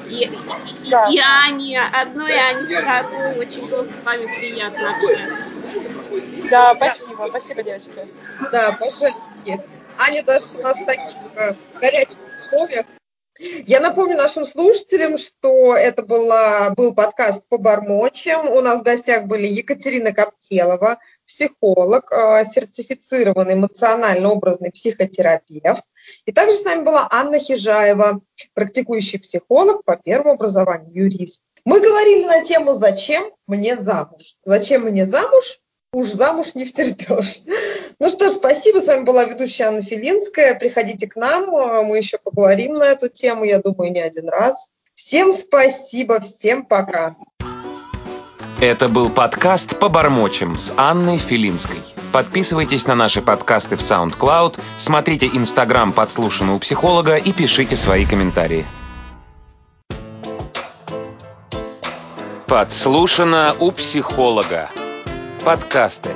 [0.09, 0.29] И,
[0.89, 1.07] да.
[1.09, 5.57] и, Аня, одной Ане второй, очень было с вами приятно общаться.
[6.49, 7.91] Да, спасибо, спасибо, девочки.
[8.51, 9.21] Да, пожалуйста.
[9.97, 12.85] Аня даже у нас в таких э, горячих условиях.
[13.39, 18.49] Я напомню нашим слушателям, что это была, был подкаст по бормочам.
[18.49, 20.99] У нас в гостях были Екатерина Коптелова,
[21.31, 25.83] психолог, э, сертифицированный эмоционально-образный психотерапевт.
[26.25, 28.21] И также с нами была Анна Хижаева,
[28.53, 31.43] практикующий психолог по первому образованию, юрист.
[31.63, 34.35] Мы говорили на тему «Зачем мне замуж?».
[34.43, 35.59] Зачем мне замуж?
[35.93, 37.41] Уж замуж не втерпешь.
[37.99, 38.79] Ну что ж, спасибо.
[38.79, 40.55] С вами была ведущая Анна Филинская.
[40.55, 41.49] Приходите к нам,
[41.85, 44.69] мы еще поговорим на эту тему, я думаю, не один раз.
[44.95, 47.15] Всем спасибо, всем пока.
[48.61, 51.81] Это был подкаст «По бормочем» с Анной Филинской.
[52.11, 58.67] Подписывайтесь на наши подкасты в SoundCloud, смотрите Инстаграм «Подслушано у психолога» и пишите свои комментарии.
[62.45, 64.69] Подслушано у психолога.
[65.43, 66.11] Подкасты